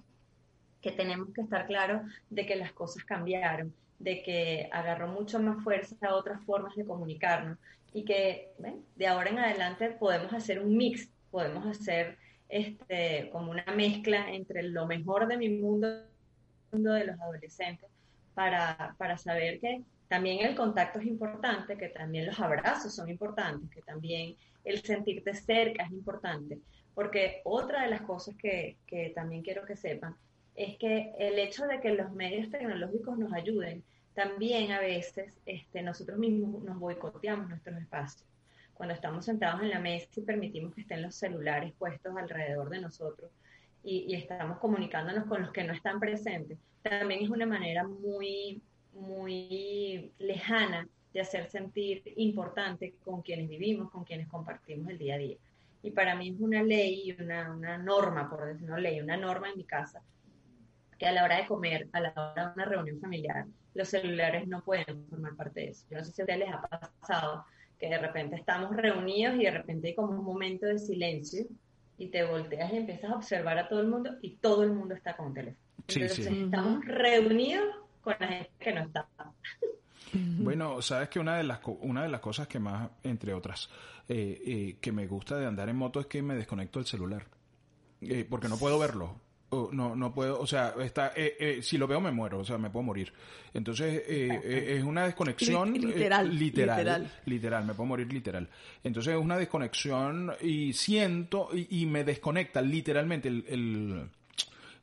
que 0.81 0.91
tenemos 0.91 1.29
que 1.33 1.41
estar 1.41 1.67
claros 1.67 2.01
de 2.29 2.45
que 2.45 2.55
las 2.55 2.71
cosas 2.71 3.03
cambiaron, 3.03 3.73
de 3.99 4.23
que 4.23 4.69
agarró 4.71 5.07
mucho 5.07 5.39
más 5.39 5.63
fuerza 5.63 5.95
a 6.01 6.15
otras 6.15 6.43
formas 6.43 6.75
de 6.75 6.85
comunicarnos 6.85 7.57
y 7.93 8.03
que 8.03 8.51
de 8.95 9.07
ahora 9.07 9.29
en 9.29 9.39
adelante 9.39 9.89
podemos 9.91 10.33
hacer 10.33 10.59
un 10.59 10.75
mix, 10.75 11.09
podemos 11.29 11.65
hacer 11.67 12.17
este, 12.49 13.29
como 13.31 13.51
una 13.51 13.65
mezcla 13.75 14.31
entre 14.31 14.63
lo 14.63 14.87
mejor 14.87 15.27
de 15.27 15.37
mi 15.37 15.49
mundo, 15.49 15.87
mundo 16.71 16.93
de 16.93 17.05
los 17.05 17.19
adolescentes, 17.19 17.89
para, 18.33 18.95
para 18.97 19.17
saber 19.17 19.59
que 19.59 19.83
también 20.07 20.45
el 20.45 20.55
contacto 20.55 20.99
es 20.99 21.05
importante, 21.05 21.77
que 21.77 21.89
también 21.89 22.25
los 22.25 22.39
abrazos 22.39 22.93
son 22.93 23.09
importantes, 23.09 23.69
que 23.69 23.81
también 23.81 24.35
el 24.63 24.81
sentirte 24.81 25.33
cerca 25.33 25.83
es 25.83 25.91
importante, 25.91 26.59
porque 26.93 27.41
otra 27.43 27.83
de 27.83 27.89
las 27.89 28.01
cosas 28.01 28.35
que, 28.35 28.77
también 29.15 29.41
quiero 29.41 29.65
que 29.65 29.75
sepan 29.75 30.15
es 30.55 30.77
que 30.77 31.13
el 31.17 31.39
hecho 31.39 31.65
de 31.65 31.79
que 31.79 31.93
los 31.93 32.11
medios 32.11 32.49
tecnológicos 32.49 33.17
nos 33.17 33.33
ayuden 33.33 33.83
también 34.13 34.71
a 34.71 34.79
veces 34.79 35.33
este, 35.45 35.81
nosotros 35.81 36.17
mismos 36.17 36.63
nos 36.63 36.77
boicoteamos 36.77 37.47
nuestros 37.47 37.77
espacios. 37.77 38.27
Cuando 38.73 38.93
estamos 38.93 39.23
sentados 39.25 39.61
en 39.61 39.69
la 39.69 39.79
mesa 39.79 40.07
y 40.15 40.21
permitimos 40.21 40.73
que 40.73 40.81
estén 40.81 41.01
los 41.01 41.15
celulares 41.15 41.71
puestos 41.77 42.15
alrededor 42.17 42.69
de 42.69 42.81
nosotros 42.81 43.31
y, 43.83 44.13
estamos 44.13 44.59
comunicándonos 44.59 45.25
con 45.25 45.41
los 45.41 45.51
que 45.51 45.63
no 45.63 45.73
están 45.73 45.99
presentes, 45.99 46.57
también 46.81 47.23
es 47.23 47.29
una 47.29 47.45
manera 47.45 47.87
muy, 47.87 48.61
muy 48.93 50.11
lejana 50.19 50.87
de 51.13 51.21
hacer 51.21 51.49
sentir 51.49 52.03
importante 52.17 52.95
con 53.03 53.21
quienes 53.21 53.49
vivimos, 53.49 53.91
con 53.91 54.03
quienes 54.03 54.27
compartimos 54.27 54.89
el 54.89 54.97
día 54.97 55.15
a 55.15 55.17
día. 55.17 55.37
Y 55.83 55.91
para 55.91 56.15
mí 56.15 56.29
es 56.29 56.39
una 56.39 56.63
ley 56.63 57.03
y 57.05 57.21
una, 57.21 57.51
una 57.51 57.77
norma, 57.77 58.29
por 58.29 58.45
decirlo 58.45 58.77
ley, 58.77 59.01
una 59.01 59.17
norma 59.17 59.49
en 59.49 59.57
mi 59.57 59.63
casa, 59.63 60.01
que 60.97 61.07
a 61.07 61.11
la 61.11 61.23
hora 61.23 61.37
de 61.37 61.47
comer, 61.47 61.89
a 61.91 61.99
la 61.99 62.13
hora 62.15 62.47
de 62.47 62.53
una 62.53 62.65
reunión 62.65 62.99
familiar, 62.99 63.45
los 63.73 63.89
celulares 63.89 64.47
no 64.47 64.63
pueden 64.63 65.05
formar 65.09 65.35
parte 65.35 65.61
de 65.61 65.67
eso. 65.69 65.85
Yo 65.89 65.97
no 65.97 66.03
sé 66.03 66.11
si 66.11 66.21
a 66.21 66.25
ustedes 66.25 66.39
les 66.39 66.53
ha 66.53 66.61
pasado 66.61 67.45
que 67.79 67.89
de 67.89 67.97
repente 67.97 68.35
estamos 68.35 68.75
reunidos 68.75 69.35
y 69.35 69.43
de 69.43 69.51
repente 69.51 69.87
hay 69.87 69.95
como 69.95 70.11
un 70.11 70.23
momento 70.23 70.67
de 70.67 70.77
silencio 70.77 71.45
y 71.97 72.09
te 72.09 72.23
volteas 72.23 72.71
y 72.71 72.77
empiezas 72.77 73.11
a 73.11 73.15
observar 73.15 73.57
a 73.57 73.67
todo 73.67 73.81
el 73.81 73.87
mundo 73.87 74.11
y 74.21 74.35
todo 74.35 74.63
el 74.63 74.71
mundo 74.71 74.93
está 74.93 75.17
con 75.17 75.29
el 75.29 75.33
teléfono. 75.33 75.65
Entonces 75.87 76.27
estamos 76.27 76.85
reunidos 76.85 77.75
con 78.01 78.15
la 78.19 78.27
gente 78.27 78.51
que 78.59 78.73
no 78.73 78.81
está. 78.81 79.07
Bueno, 80.13 80.81
sabes 80.81 81.09
que 81.09 81.19
una 81.19 81.37
de 81.37 81.43
las 81.43 81.59
una 81.81 82.03
de 82.03 82.09
las 82.09 82.21
cosas 82.21 82.47
que 82.47 82.59
más, 82.59 82.89
entre 83.03 83.33
otras, 83.33 83.69
eh, 84.09 84.41
eh, 84.45 84.77
que 84.81 84.91
me 84.91 85.07
gusta 85.07 85.37
de 85.37 85.45
andar 85.45 85.69
en 85.69 85.75
moto 85.75 85.99
es 85.99 86.07
que 86.07 86.21
me 86.21 86.35
desconecto 86.35 86.79
el 86.79 86.85
celular, 86.85 87.25
eh, 88.01 88.25
porque 88.29 88.47
no 88.47 88.57
puedo 88.57 88.77
verlo 88.79 89.15
no, 89.71 89.95
no 89.95 90.13
puedo, 90.13 90.39
o 90.39 90.47
sea, 90.47 90.73
está, 90.79 91.11
eh, 91.15 91.35
eh, 91.39 91.59
si 91.61 91.77
lo 91.77 91.85
veo 91.85 91.99
me 91.99 92.11
muero, 92.11 92.39
o 92.39 92.45
sea, 92.45 92.57
me 92.57 92.69
puedo 92.69 92.83
morir. 92.83 93.11
Entonces, 93.53 94.03
eh, 94.07 94.77
es 94.77 94.83
una 94.83 95.05
desconexión 95.05 95.73
literal, 95.73 96.37
literal, 96.37 97.11
literal, 97.25 97.65
me 97.65 97.73
puedo 97.73 97.87
morir 97.87 98.11
literal. 98.11 98.47
Entonces, 98.83 99.13
es 99.13 99.19
una 99.19 99.37
desconexión 99.37 100.33
y 100.41 100.71
siento 100.73 101.49
y, 101.53 101.85
me 101.85 102.05
desconecta 102.05 102.61
literalmente 102.61 103.27
el, 103.27 104.09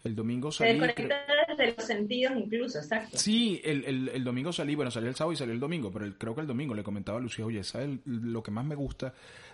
el, 0.04 0.14
domingo 0.14 0.52
salí. 0.52 0.78
Se 0.78 0.86
desconecta 0.86 1.16
desde 1.58 1.74
los 1.76 1.84
sentidos 1.84 2.32
incluso, 2.36 2.78
exacto. 2.78 3.18
Sí, 3.18 3.60
el, 3.64 4.08
el, 4.08 4.24
domingo 4.24 4.52
salí, 4.52 4.74
bueno, 4.74 4.90
salí 4.90 5.08
el 5.08 5.14
sábado 5.14 5.32
y 5.32 5.36
salí 5.36 5.52
el 5.52 5.60
domingo, 5.60 5.90
pero 5.92 6.06
creo 6.16 6.34
que 6.34 6.40
el 6.40 6.46
domingo 6.46 6.74
le 6.74 6.82
comentaba 6.82 7.18
a 7.18 7.20
Lucía, 7.20 7.44
oye, 7.44 7.62
¿sabes 7.64 7.98
lo 8.06 8.42
que 8.42 8.50
más 8.50 8.64
me 8.64 8.74
gusta 8.74 9.12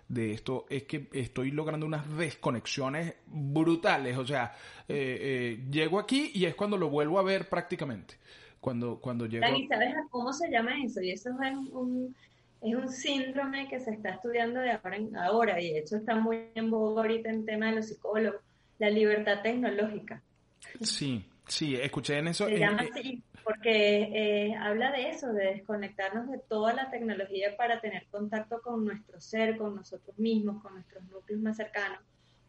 de 0.08 0.32
esto 0.32 0.66
es 0.68 0.84
que 0.84 1.08
estoy 1.12 1.50
logrando 1.50 1.86
unas 1.86 2.16
desconexiones 2.16 3.14
brutales. 3.26 4.16
O 4.16 4.26
sea, 4.26 4.52
eh, 4.88 5.18
eh, 5.20 5.64
llego 5.70 5.98
aquí 5.98 6.30
y 6.34 6.44
es 6.44 6.54
cuando 6.54 6.76
lo 6.76 6.90
vuelvo 6.90 7.18
a 7.18 7.22
ver 7.22 7.48
prácticamente. 7.48 8.16
Cuando, 8.60 8.98
cuando 8.98 9.26
llego... 9.26 9.46
¿Y 9.46 9.66
sabes 9.66 9.94
cómo 10.10 10.32
se 10.32 10.50
llama 10.50 10.72
eso? 10.82 11.00
Y 11.02 11.10
eso 11.10 11.30
es 11.30 11.56
un, 11.72 12.14
es 12.62 12.74
un 12.74 12.88
síndrome 12.88 13.68
que 13.68 13.78
se 13.80 13.90
está 13.92 14.10
estudiando 14.10 14.60
de 14.60 14.72
ahora 14.72 14.96
en 14.96 15.16
ahora 15.16 15.60
y 15.60 15.72
de 15.72 15.80
hecho 15.80 15.96
está 15.96 16.14
muy 16.14 16.46
en 16.54 16.70
boga 16.70 17.02
ahorita 17.02 17.28
en 17.28 17.44
tema 17.44 17.66
de 17.66 17.76
los 17.76 17.88
psicólogos, 17.88 18.40
la 18.78 18.88
libertad 18.88 19.42
tecnológica. 19.42 20.22
Sí, 20.80 21.26
sí, 21.46 21.76
escuché 21.76 22.18
en 22.18 22.28
eso. 22.28 22.46
Se 22.46 22.58
llama 22.58 22.82
así 22.82 23.22
porque 23.44 24.10
eh, 24.14 24.56
habla 24.56 24.90
de 24.90 25.10
eso, 25.10 25.32
de 25.32 25.44
desconectarnos 25.44 26.30
de 26.30 26.38
toda 26.38 26.72
la 26.72 26.90
tecnología 26.90 27.56
para 27.56 27.80
tener 27.80 28.06
contacto 28.06 28.60
con 28.62 28.84
nuestro 28.84 29.20
ser, 29.20 29.58
con 29.58 29.76
nosotros 29.76 30.18
mismos, 30.18 30.62
con 30.62 30.74
nuestros 30.74 31.04
núcleos 31.04 31.42
más 31.42 31.58
cercanos, 31.58 32.00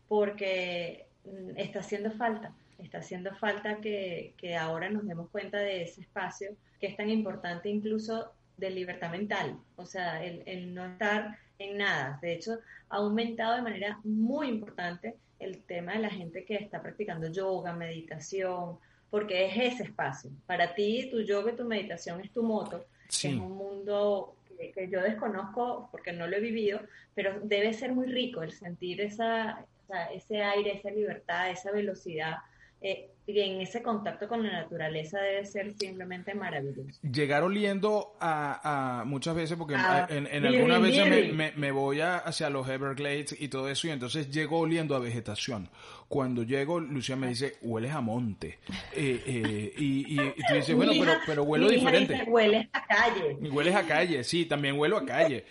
porque 0.08 1.06
mm, 1.26 1.58
está 1.58 1.80
haciendo 1.80 2.12
falta, 2.12 2.54
está 2.80 3.00
haciendo 3.00 3.36
falta 3.36 3.82
que, 3.82 4.34
que, 4.38 4.56
ahora 4.56 4.90
nos 4.90 5.06
demos 5.06 5.30
cuenta 5.30 5.58
de 5.60 5.84
ese 5.84 6.02
espacio 6.02 6.56
que 6.80 6.88
es 6.88 6.96
tan 6.96 7.10
importante 7.10 7.70
incluso 7.70 8.32
de 8.56 8.70
libertad 8.70 9.12
mental, 9.12 9.58
o 9.76 9.86
sea, 9.86 10.24
el, 10.24 10.44
el 10.46 10.74
no 10.74 10.86
estar 10.86 11.38
en 11.60 11.78
nada. 11.78 12.20
De 12.22 12.34
hecho, 12.34 12.60
ha 12.90 12.98
aumentado 12.98 13.56
de 13.56 13.62
manera 13.62 14.00
muy 14.04 14.48
importante 14.48 15.16
el 15.40 15.64
tema 15.64 15.94
de 15.94 16.00
la 16.00 16.10
gente 16.10 16.46
que 16.46 16.56
está 16.56 16.82
practicando 16.82 17.28
yoga, 17.28 17.74
meditación, 17.74 18.78
porque 19.10 19.46
es 19.46 19.74
ese 19.74 19.84
espacio. 19.84 20.32
Para 20.46 20.74
ti, 20.74 21.10
tu 21.12 21.22
yoga 21.22 21.52
y 21.52 21.56
tu 21.56 21.66
meditación 21.66 22.22
es 22.22 22.32
tu 22.32 22.44
moto, 22.44 22.86
es 23.10 23.26
un 23.26 23.56
mundo 23.58 24.36
que, 24.74 24.90
yo 24.90 25.02
desconozco 25.02 25.90
porque 25.92 26.14
no 26.14 26.28
lo 26.28 26.38
he 26.38 26.40
vivido, 26.40 26.80
pero 27.14 27.40
debe 27.42 27.74
ser 27.74 27.94
muy 27.94 28.08
rico 28.08 28.42
el 28.42 28.52
sentir 28.52 29.02
esa, 29.02 29.66
ese 30.14 30.42
aire, 30.42 30.78
esa 30.78 30.90
libertad, 30.90 31.52
esa 31.52 31.72
velocidad 31.72 32.38
eh, 32.86 33.10
y 33.26 33.40
en 33.40 33.60
ese 33.62 33.82
contacto 33.82 34.28
con 34.28 34.44
la 34.44 34.52
naturaleza 34.62 35.20
debe 35.20 35.44
ser 35.46 35.74
simplemente 35.80 36.36
maravilloso. 36.36 37.00
Llegar 37.02 37.42
oliendo 37.42 38.16
a, 38.22 39.04
muchas 39.08 39.34
veces, 39.36 39.58
porque 39.58 39.74
en, 39.74 40.46
algunas 40.46 40.80
veces 40.80 41.34
me, 41.34 41.72
voy 41.72 42.02
hacia 42.02 42.52
los 42.52 42.70
Everglades 42.70 43.36
y 43.40 43.48
todo 43.48 43.68
eso, 43.68 43.88
y 43.88 43.90
entonces 43.90 44.30
llego 44.30 44.60
oliendo 44.60 44.96
a 44.96 45.00
vegetación. 45.00 45.72
Cuando 46.08 46.44
llego, 46.44 46.80
Lucía 46.80 47.16
me 47.16 47.30
dice, 47.30 47.56
hueles 47.64 47.94
a 47.94 48.02
monte. 48.02 48.60
Eh, 48.94 49.24
eh, 49.26 49.74
y, 49.76 50.16
tú 50.18 50.54
dices, 50.54 50.76
bueno, 50.76 50.92
pero, 51.00 51.14
pero 51.26 51.44
huelo 51.44 51.68
diferente. 51.68 52.24
hueles 52.28 52.68
a 52.72 52.86
calle. 52.86 53.38
Y 53.42 53.50
hueles 53.50 53.74
a 53.74 53.88
calle, 53.88 54.24
sí, 54.24 54.46
también 54.46 54.80
huelo 54.80 54.98
a 54.98 55.06
calle. 55.06 55.44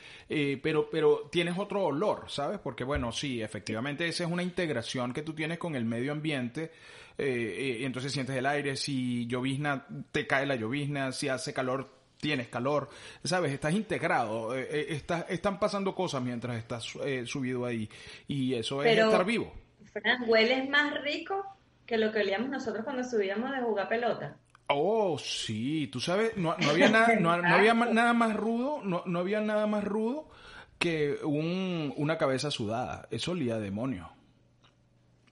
pero, 0.63 0.89
pero 0.89 1.29
tienes 1.33 1.59
otro 1.59 1.87
olor, 1.87 2.27
¿sabes? 2.29 2.61
Porque, 2.61 2.85
bueno, 2.85 3.11
sí, 3.11 3.43
efectivamente, 3.43 4.07
esa 4.07 4.23
es 4.23 4.31
una 4.31 4.45
integración 4.45 5.13
que 5.13 5.23
tú 5.23 5.33
tienes 5.33 5.59
con 5.59 5.75
el 5.75 5.85
medio 5.85 6.13
ambiente 6.13 6.71
eh, 7.17 7.27
eh, 7.27 7.85
entonces 7.85 8.13
sientes 8.13 8.37
el 8.37 8.47
aire, 8.47 8.77
si 8.77 9.27
llovizna, 9.27 9.87
te 10.11 10.27
cae 10.27 10.47
la 10.47 10.57
llovizna, 10.57 11.13
si 11.13 11.29
hace 11.29 11.53
calor, 11.53 11.89
tienes 12.21 12.49
calor, 12.49 12.89
¿sabes? 13.23 13.53
Estás 13.53 13.75
integrado, 13.75 14.57
eh, 14.57 15.03
están 15.29 15.59
pasando 15.61 15.95
cosas 15.95 16.23
mientras 16.23 16.57
estás 16.57 16.85
subido 17.27 17.67
ahí 17.67 17.89
y 18.27 18.55
eso 18.55 18.83
es 18.83 18.99
estar 18.99 19.25
vivo. 19.25 19.53
Fran, 19.93 20.29
hueles 20.29 20.69
más 20.69 21.01
rico 21.03 21.45
que 21.87 21.99
lo 21.99 22.11
que 22.11 22.21
olíamos 22.21 22.49
nosotros 22.49 22.85
cuando 22.85 23.05
subíamos 23.05 23.53
de 23.53 23.61
jugar 23.61 23.89
pelota. 23.89 24.37
Oh, 24.69 25.19
sí, 25.19 25.89
tú 25.89 26.01
sabes, 26.01 26.37
no, 26.37 26.53
había, 26.53 26.89
nada, 26.89 27.17
no, 27.21 27.31
había 27.31 27.75
nada 27.75 28.15
más 28.15 28.35
rudo, 28.35 28.81
no, 28.83 29.03
no 29.05 29.19
había 29.19 29.41
nada 29.41 29.67
más 29.67 29.85
rudo 29.85 30.31
que 30.79 31.19
un, 31.23 31.93
una 31.97 32.17
cabeza 32.17 32.51
sudada. 32.51 33.07
Eso 33.11 33.33
olía 33.33 33.57
a 33.57 33.61
demonio 33.61 34.11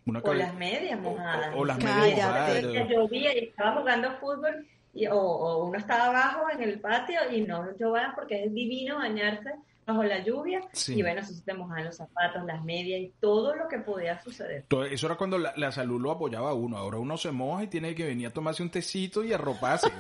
o 0.07 0.35
las 0.35 0.55
medias 0.55 1.01
mojadas. 1.01 1.55
O, 1.55 1.65
las 1.65 1.79
medias 1.79 2.29
mojadas. 2.29 2.63
Llovía 2.89 3.35
y 3.35 3.45
estaba 3.45 3.81
jugando 3.81 4.13
fútbol 4.19 4.67
y, 4.95 5.07
o, 5.07 5.65
uno 5.67 5.79
estaba 5.79 6.07
abajo 6.07 6.51
en 6.51 6.63
el 6.63 6.81
patio 6.81 7.21
y 7.31 7.43
no 7.43 7.77
llovía 7.79 8.13
porque 8.15 8.45
es 8.45 8.53
divino 8.53 8.97
bañarse 8.97 9.55
bajo 9.87 10.03
la 10.05 10.23
lluvia 10.23 10.61
y 10.89 11.03
bueno, 11.03 11.21
eso 11.21 11.33
se 11.33 11.43
te 11.43 11.55
mojaban 11.55 11.85
los 11.85 11.97
zapatos, 11.97 12.45
las 12.45 12.63
medias 12.65 13.01
y 13.01 13.13
todo 13.21 13.55
lo 13.55 13.69
que 13.69 13.79
podía 13.79 14.21
suceder. 14.23 14.65
eso 14.91 15.07
era 15.07 15.17
cuando 15.17 15.39
la, 15.39 15.73
salud 15.73 16.01
lo 16.01 16.11
apoyaba 16.11 16.51
a 16.51 16.55
uno, 16.55 16.77
ahora 16.77 16.99
uno 16.99 17.17
se 17.17 17.33
moja 17.33 17.65
y 17.65 17.67
tiene 17.67 17.95
que 17.95 18.05
venir 18.05 18.29
a 18.29 18.31
tomarse 18.31 18.63
un 18.63 18.71
tecito 18.71 19.25
y 19.25 19.33
arroparse, 19.33 19.91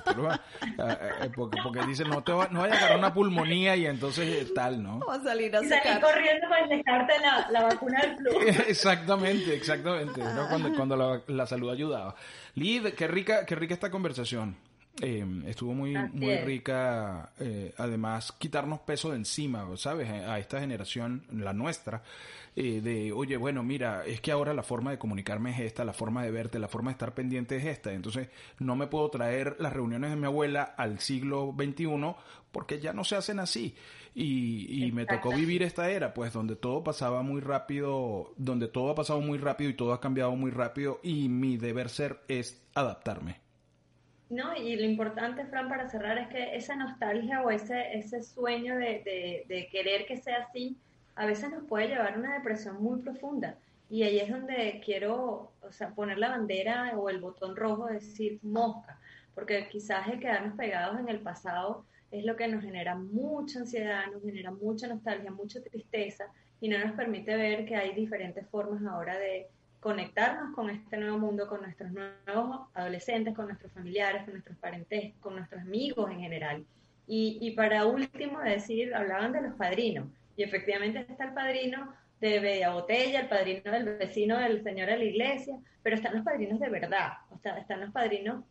porque, 1.35 1.59
porque 1.63 1.87
dice 1.87 2.05
no 2.05 2.23
te 2.23 2.33
va, 2.33 2.49
no 2.49 2.61
vaya 2.61 2.75
a 2.75 2.79
agarrar 2.79 2.99
una 2.99 3.15
pulmonía 3.15 3.75
y 3.77 3.87
entonces 3.87 4.53
tal, 4.55 4.83
¿no? 4.83 5.01
a 5.11 5.23
salir 5.23 5.55
a 5.55 5.61
corriendo 6.01 6.49
para 6.49 6.67
dejarte 6.67 7.19
la, 7.21 7.49
la, 7.51 7.63
vacuna 7.63 8.01
del 8.03 8.17
flu. 8.17 8.31
exactamente, 8.69 9.55
exactamente, 9.55 10.21
cuando, 10.49 10.75
cuando 10.75 10.97
la, 10.97 11.23
la 11.27 11.47
salud 11.47 11.71
ayudaba. 11.71 12.15
Lid, 12.55 12.89
qué 12.95 13.09
rica, 13.09 13.47
qué 13.47 13.55
rica 13.55 13.75
esta 13.75 13.91
conversación. 13.91 14.57
Eh, 15.01 15.25
estuvo 15.47 15.73
muy, 15.73 15.97
muy 16.13 16.37
rica, 16.37 17.33
eh, 17.41 17.73
además, 17.79 18.33
quitarnos 18.33 18.81
peso 18.81 19.11
de 19.11 19.17
encima, 19.17 19.67
¿sabes? 19.77 20.09
A 20.11 20.39
esta 20.39 20.61
generación, 20.61 21.25
la 21.33 21.55
nuestra, 21.55 22.03
eh, 22.55 22.83
de, 22.83 23.11
oye, 23.11 23.39
bueno, 23.39 23.63
mira, 23.63 24.05
es 24.05 24.21
que 24.21 24.31
ahora 24.31 24.53
la 24.53 24.63
forma 24.63 24.91
de 24.91 24.99
comunicarme 24.99 25.53
es 25.53 25.61
esta, 25.61 25.85
la 25.87 25.95
forma 25.95 26.23
de 26.23 26.31
verte, 26.31 26.59
la 26.59 26.69
forma 26.69 26.91
de 26.91 26.93
estar 26.93 27.15
pendiente 27.15 27.57
es 27.57 27.65
esta. 27.65 27.93
Entonces, 27.93 28.29
no 28.59 28.77
me 28.77 28.87
puedo 28.87 29.09
traer 29.11 29.57
las 29.59 29.73
reuniones 29.73 30.11
de 30.11 30.17
mi 30.17 30.27
abuela 30.27 30.75
al 30.77 30.99
siglo 30.99 31.55
XXI 31.57 32.15
porque 32.53 32.79
ya 32.79 32.93
no 32.93 33.03
se 33.03 33.17
hacen 33.17 33.41
así. 33.41 33.75
Y, 34.15 34.85
y 34.85 34.93
me 34.93 35.07
tocó 35.07 35.31
vivir 35.31 35.63
esta 35.63 35.91
era, 35.91 36.13
pues, 36.13 36.35
donde 36.35 36.55
todo 36.55 36.85
pasaba 36.85 37.23
muy 37.23 37.41
rápido, 37.41 38.35
donde 38.37 38.69
todo 38.69 38.91
ha 38.91 38.95
pasado 38.95 39.23
muy 39.23 39.39
rápido 39.39 39.71
y 39.71 39.75
todo 39.75 39.95
ha 39.95 40.01
cambiado 40.03 40.37
muy 40.37 40.51
rápido 40.51 41.01
y 41.03 41.31
mi 41.31 41.57
deber 41.57 41.89
ser 41.89 42.21
es 42.29 42.63
adaptarme. 42.75 43.52
Y 44.57 44.77
lo 44.77 44.85
importante, 44.87 45.45
Fran, 45.45 45.69
para 45.69 45.91
cerrar, 45.91 46.17
es 46.17 46.29
que 46.29 46.57
esa 46.57 46.75
nostalgia 46.75 47.43
o 47.43 47.51
ese, 47.51 47.95
ese 47.99 48.23
sueño 48.23 48.77
de, 48.77 49.45
de, 49.47 49.69
querer 49.71 50.07
que 50.07 50.17
sea 50.17 50.39
así, 50.49 50.79
a 51.17 51.27
veces 51.27 51.51
nos 51.51 51.65
puede 51.65 51.89
llevar 51.89 52.15
a 52.15 52.19
una 52.19 52.35
depresión 52.35 52.83
muy 52.83 53.01
profunda. 53.01 53.59
Y 53.91 54.05
ahí 54.05 54.21
es 54.21 54.31
donde 54.31 54.81
quiero 54.83 55.53
o 55.61 55.71
sea, 55.71 55.91
poner 55.91 56.17
la 56.17 56.31
bandera 56.31 56.97
o 56.97 57.11
el 57.11 57.21
botón 57.21 57.57
rojo 57.57 57.89
de 57.89 57.95
decir 57.95 58.39
mosca, 58.43 58.99
porque 59.35 59.69
quizás 59.69 60.09
el 60.09 60.19
quedarnos 60.19 60.57
pegados 60.57 60.99
en 60.99 61.11
el 61.11 61.21
pasado 61.21 61.85
es 62.11 62.25
lo 62.25 62.35
que 62.35 62.49
nos 62.49 62.65
genera 62.65 62.95
mucha 62.95 63.59
ansiedad, 63.59 64.07
nos 64.11 64.23
genera 64.23 64.51
mucha 64.51 64.87
nostalgia, 64.87 65.31
mucha 65.31 65.63
tristeza 65.63 66.25
y 66.59 66.69
no 66.71 66.79
nos 66.79 66.93
permite 66.93 67.37
ver 67.37 67.67
que 67.67 67.77
hay 67.77 67.95
diferentes 67.95 68.49
formas 68.49 68.83
ahora 68.85 69.19
de, 69.19 69.49
conectarnos 69.83 70.55
con 70.55 70.71
este 70.71 70.97
nuevo 70.97 71.19
mundo, 71.19 71.49
con 71.49 71.61
nuestros 71.61 71.91
nuevos 71.91 72.69
adolescentes, 72.73 73.35
con 73.35 73.47
nuestros 73.47 73.73
familiares, 73.73 74.23
con 74.23 74.35
nuestros 74.35 74.57
parentes, 74.59 75.13
con 75.19 75.35
nuestros 75.35 75.61
amigos 75.61 76.09
en 76.09 76.21
general. 76.21 76.65
Y, 77.09 77.39
y 77.41 77.51
para 77.57 77.85
último 77.85 78.41
decir, 78.41 78.95
hablaban 78.95 79.33
de 79.33 79.43
los 79.43 79.55
padrinos, 79.57 80.07
y 80.37 80.45
efectivamente 80.45 81.01
está 81.01 81.25
el 81.25 81.35
padrino 81.35 81.93
de 82.21 82.39
Bella 82.39 82.75
Botella, 82.75 83.23
el 83.23 83.29
padrino 83.29 83.73
del 83.73 83.97
vecino 83.97 84.39
del 84.39 84.63
señor 84.63 84.89
de 84.89 84.99
la 84.99 85.05
iglesia, 85.05 85.59
pero 85.83 85.97
están 85.97 86.15
los 86.15 86.25
padrinos 86.25 86.61
de 86.61 86.71
verdad, 86.71 87.15
o 87.31 87.39
sea, 87.39 87.59
están 87.59 87.81
los 87.81 87.91
padrinos 87.91 88.45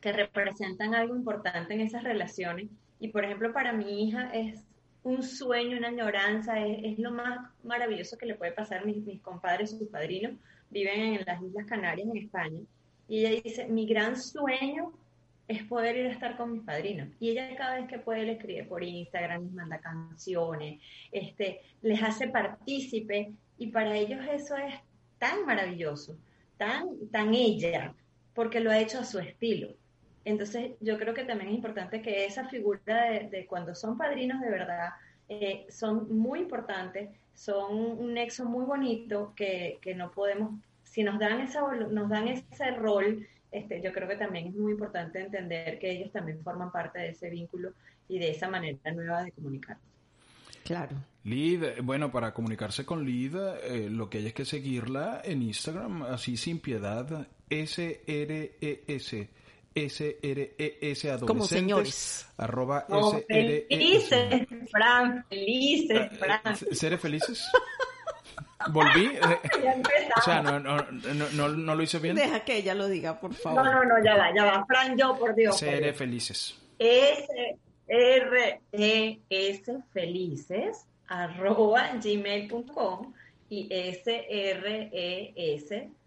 que 0.00 0.12
representan 0.12 0.94
algo 0.94 1.16
importante 1.16 1.74
en 1.74 1.80
esas 1.80 2.04
relaciones. 2.04 2.68
Y 3.00 3.08
por 3.08 3.24
ejemplo, 3.24 3.52
para 3.52 3.72
mi 3.72 4.06
hija 4.06 4.30
es 4.32 4.62
un 5.04 5.22
sueño, 5.22 5.76
una 5.76 5.88
añoranza, 5.88 6.58
es, 6.64 6.98
lo 6.98 7.10
más 7.10 7.50
maravilloso 7.64 8.16
que 8.16 8.26
le 8.26 8.34
puede 8.34 8.52
pasar 8.52 8.86
mis, 8.86 8.98
mis 8.98 9.20
compadres, 9.20 9.70
sus 9.70 9.88
padrinos, 9.88 10.34
viven 10.70 11.14
en 11.14 11.24
las 11.26 11.42
Islas 11.42 11.66
Canarias, 11.66 12.08
en 12.08 12.16
España. 12.16 12.60
Y 13.08 13.24
ella 13.24 13.40
dice, 13.42 13.66
mi 13.66 13.86
gran 13.86 14.16
sueño 14.16 14.92
es 15.48 15.64
poder 15.64 15.96
ir 15.96 16.06
a 16.06 16.12
estar 16.12 16.36
con 16.36 16.52
mis 16.52 16.62
padrinos. 16.62 17.08
Y 17.20 17.30
ella 17.30 17.54
cada 17.56 17.76
vez 17.76 17.88
que 17.88 17.98
puede 17.98 18.22
le 18.24 18.32
escribe 18.32 18.64
por 18.64 18.82
Instagram, 18.82 19.44
les 19.44 19.52
manda 19.52 19.80
canciones, 19.80 20.80
este, 21.10 21.60
les 21.82 22.02
hace 22.02 22.28
partícipe 22.28 23.32
y 23.58 23.66
para 23.68 23.96
ellos 23.96 24.24
eso 24.30 24.56
es 24.56 24.74
tan 25.18 25.44
maravilloso, 25.44 26.16
tan, 26.56 27.08
tan 27.10 27.34
ella, 27.34 27.94
porque 28.34 28.60
lo 28.60 28.70
ha 28.70 28.78
hecho 28.78 29.00
a 29.00 29.04
su 29.04 29.18
estilo. 29.18 29.74
Entonces 30.24 30.72
yo 30.80 30.98
creo 30.98 31.14
que 31.14 31.24
también 31.24 31.50
es 31.50 31.56
importante 31.56 32.02
que 32.02 32.24
esa 32.24 32.48
figura 32.48 33.04
de, 33.10 33.46
cuando 33.46 33.74
son 33.74 33.98
padrinos 33.98 34.40
de 34.40 34.50
verdad 34.50 34.90
eh, 35.28 35.66
son 35.68 36.16
muy 36.16 36.40
importantes, 36.40 37.10
son 37.34 37.74
un 37.74 38.14
nexo 38.14 38.44
muy 38.44 38.64
bonito 38.64 39.32
que, 39.34 39.78
que 39.80 39.94
no 39.94 40.10
podemos, 40.10 40.60
si 40.84 41.02
nos 41.02 41.18
dan, 41.18 41.40
esa, 41.40 41.62
nos 41.72 42.08
dan 42.08 42.28
ese 42.28 42.70
rol 42.72 43.26
este, 43.52 43.82
yo 43.82 43.92
creo 43.92 44.08
que 44.08 44.16
también 44.16 44.48
es 44.48 44.54
muy 44.54 44.72
importante 44.72 45.20
entender 45.20 45.78
que 45.78 45.90
ellos 45.90 46.10
también 46.10 46.42
forman 46.42 46.72
parte 46.72 46.98
de 46.98 47.10
ese 47.10 47.28
vínculo 47.28 47.72
y 48.08 48.18
de 48.18 48.30
esa 48.30 48.48
manera 48.48 48.78
nueva 48.92 49.22
de 49.22 49.32
comunicar. 49.32 49.76
Claro. 50.64 50.96
Lid, 51.24 51.62
bueno, 51.82 52.10
para 52.10 52.32
comunicarse 52.32 52.86
con 52.86 53.04
Lid, 53.04 53.36
eh, 53.36 53.90
lo 53.90 54.08
que 54.08 54.18
hay 54.18 54.28
es 54.28 54.32
que 54.32 54.46
seguirla 54.46 55.20
en 55.22 55.42
Instagram, 55.42 56.02
así 56.04 56.36
sin 56.38 56.60
piedad, 56.60 57.28
S-R-E-S. 57.50 59.30
S-R-E-S 59.74 61.10
adolescentes. 61.10 61.26
Como 61.26 61.44
señores. 61.46 62.26
Arroba 62.36 62.86
S-R-E-S. 62.88 63.68
Felices, 63.68 64.48
Fran, 64.70 65.24
felices, 65.28 66.08
ah, 66.10 66.16
Fran. 66.18 66.56
¿Seré 66.72 66.98
felices? 66.98 67.48
Volví. 68.70 69.18
o 70.16 70.20
sea, 70.20 70.42
no, 70.42 70.60
no, 70.60 70.76
no, 71.34 71.48
no, 71.48 71.74
lo 71.74 71.82
hice 71.82 71.98
bien. 71.98 72.14
Deja 72.16 72.44
que 72.44 72.58
ella 72.58 72.74
lo 72.74 72.88
diga, 72.88 73.18
por 73.18 73.34
favor. 73.34 73.64
No, 73.64 73.72
no, 73.72 73.84
no, 73.84 74.04
ya 74.04 74.16
va, 74.16 74.34
ya 74.34 74.44
va. 74.44 74.64
Fran, 74.66 74.96
yo, 74.96 75.18
por 75.18 75.34
Dios. 75.34 75.58
Seré 75.58 75.92
felices. 75.92 76.58
S-R-E-S 76.78 77.42
felices 79.92 80.86
arroba 81.08 81.92
gmail.com 82.02 83.12
y 83.50 83.68
S-R-E-S 83.70 84.80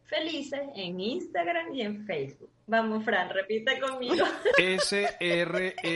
felices 0.06 0.62
en 0.76 1.00
Instagram 1.00 1.74
y 1.74 1.82
en 1.82 2.06
Facebook. 2.06 2.50
Vamos, 2.68 3.06
Fran, 3.06 3.30
repite 3.30 3.80
conmigo. 3.80 4.26
S-R-E-S 4.58 5.94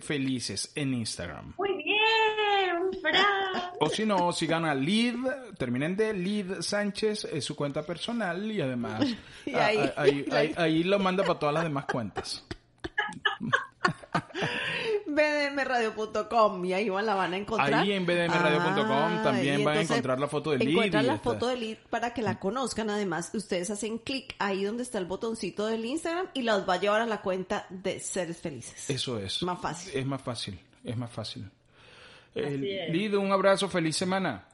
felices 0.00 0.70
en 0.74 0.92
Instagram. 0.94 1.54
Muy 1.56 1.82
bien, 1.82 2.90
Fran. 3.00 3.72
O 3.80 3.88
si 3.88 4.04
no, 4.04 4.30
sigan 4.32 4.66
a 4.66 4.74
Lid, 4.74 5.14
terminen 5.56 5.96
de 5.96 6.12
Lid 6.12 6.60
Sánchez, 6.60 7.24
es 7.24 7.44
su 7.44 7.56
cuenta 7.56 7.82
personal 7.82 8.50
y 8.50 8.60
además 8.60 9.02
ahí, 10.56 10.82
lo 10.84 10.98
manda 10.98 11.24
para 11.24 11.38
todas 11.38 11.54
las 11.54 11.64
demás 11.64 11.86
cuentas. 11.86 12.44
bdmradio.com 15.18 16.64
y 16.64 16.72
ahí 16.72 16.86
la 16.86 17.14
van 17.14 17.34
a 17.34 17.36
encontrar. 17.36 17.74
Ahí 17.74 17.92
en 17.92 18.06
bdmradio.com 18.06 18.86
ah, 18.90 19.20
también 19.22 19.64
van 19.64 19.78
a 19.78 19.80
encontrar 19.82 20.20
la 20.20 20.28
foto 20.28 20.52
de 20.52 20.58
Lid. 20.58 20.70
Encuentran 20.70 21.06
la 21.06 21.18
foto 21.18 21.48
de 21.48 21.56
Lid 21.56 21.78
para 21.90 22.14
que 22.14 22.22
la 22.22 22.38
conozcan. 22.38 22.90
Además, 22.90 23.30
ustedes 23.34 23.70
hacen 23.70 23.98
clic 23.98 24.34
ahí 24.38 24.64
donde 24.64 24.82
está 24.82 24.98
el 24.98 25.06
botoncito 25.06 25.66
del 25.66 25.84
Instagram 25.84 26.28
y 26.34 26.42
los 26.42 26.68
va 26.68 26.74
a 26.74 26.80
llevar 26.80 27.00
a 27.00 27.06
la 27.06 27.20
cuenta 27.20 27.66
de 27.70 27.98
Seres 28.00 28.40
Felices. 28.40 28.88
Eso 28.88 29.18
es. 29.18 29.42
Más 29.42 29.60
fácil. 29.60 29.92
Es 29.94 30.06
más 30.06 30.22
fácil, 30.22 30.60
es 30.84 30.96
más 30.96 31.10
fácil. 31.10 31.50
Lid, 32.34 33.14
un 33.16 33.32
abrazo, 33.32 33.68
feliz 33.68 33.96
semana. 33.96 34.46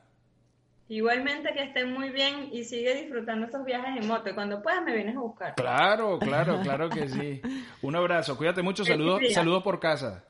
Igualmente 0.88 1.53
que 1.55 1.62
estén 1.62 1.92
muy 1.92 2.11
bien 2.11 2.50
y 2.53 2.64
sigue 2.64 2.94
disfrutando 2.94 3.46
esos 3.46 3.64
viajes 3.64 4.03
en 4.03 4.07
moto. 4.07 4.35
Cuando 4.35 4.62
puedas 4.62 4.83
me 4.85 4.94
vienes 4.94 5.16
a 5.16 5.20
buscar. 5.20 5.55
Claro, 5.55 6.18
claro, 6.18 6.61
claro 6.62 6.90
que 6.90 7.09
sí. 7.09 7.40
Un 7.83 7.96
abrazo, 7.96 8.37
cuídate 8.37 8.62
mucho, 8.62 8.85
saludos 8.85 9.20
saludo 9.33 9.62
por 9.62 9.81
casa. 9.81 10.24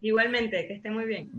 Igualmente, 0.00 0.66
que 0.66 0.74
esté 0.74 0.90
muy 0.90 1.06
bien. 1.06 1.30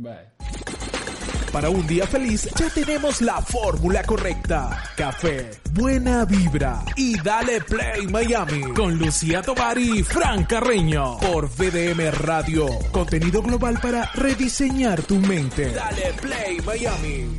Para 1.51 1.69
un 1.71 1.85
día 1.87 2.05
feliz 2.05 2.47
ya 2.55 2.69
tenemos 2.69 3.21
la 3.21 3.41
fórmula 3.41 4.03
correcta. 4.03 4.83
Café, 4.95 5.49
buena 5.73 6.23
vibra 6.23 6.83
y 6.95 7.19
dale 7.21 7.61
play 7.61 8.05
Miami 8.07 8.61
con 8.73 8.95
Lucía 8.97 9.41
Tobar 9.41 9.77
y 9.79 10.03
Fran 10.03 10.43
Carreño 10.43 11.17
por 11.19 11.49
VDM 11.49 12.11
Radio. 12.11 12.67
Contenido 12.91 13.41
global 13.41 13.79
para 13.81 14.11
rediseñar 14.13 15.01
tu 15.01 15.15
mente. 15.15 15.71
Dale 15.71 16.13
play 16.21 16.59
Miami. 16.63 17.38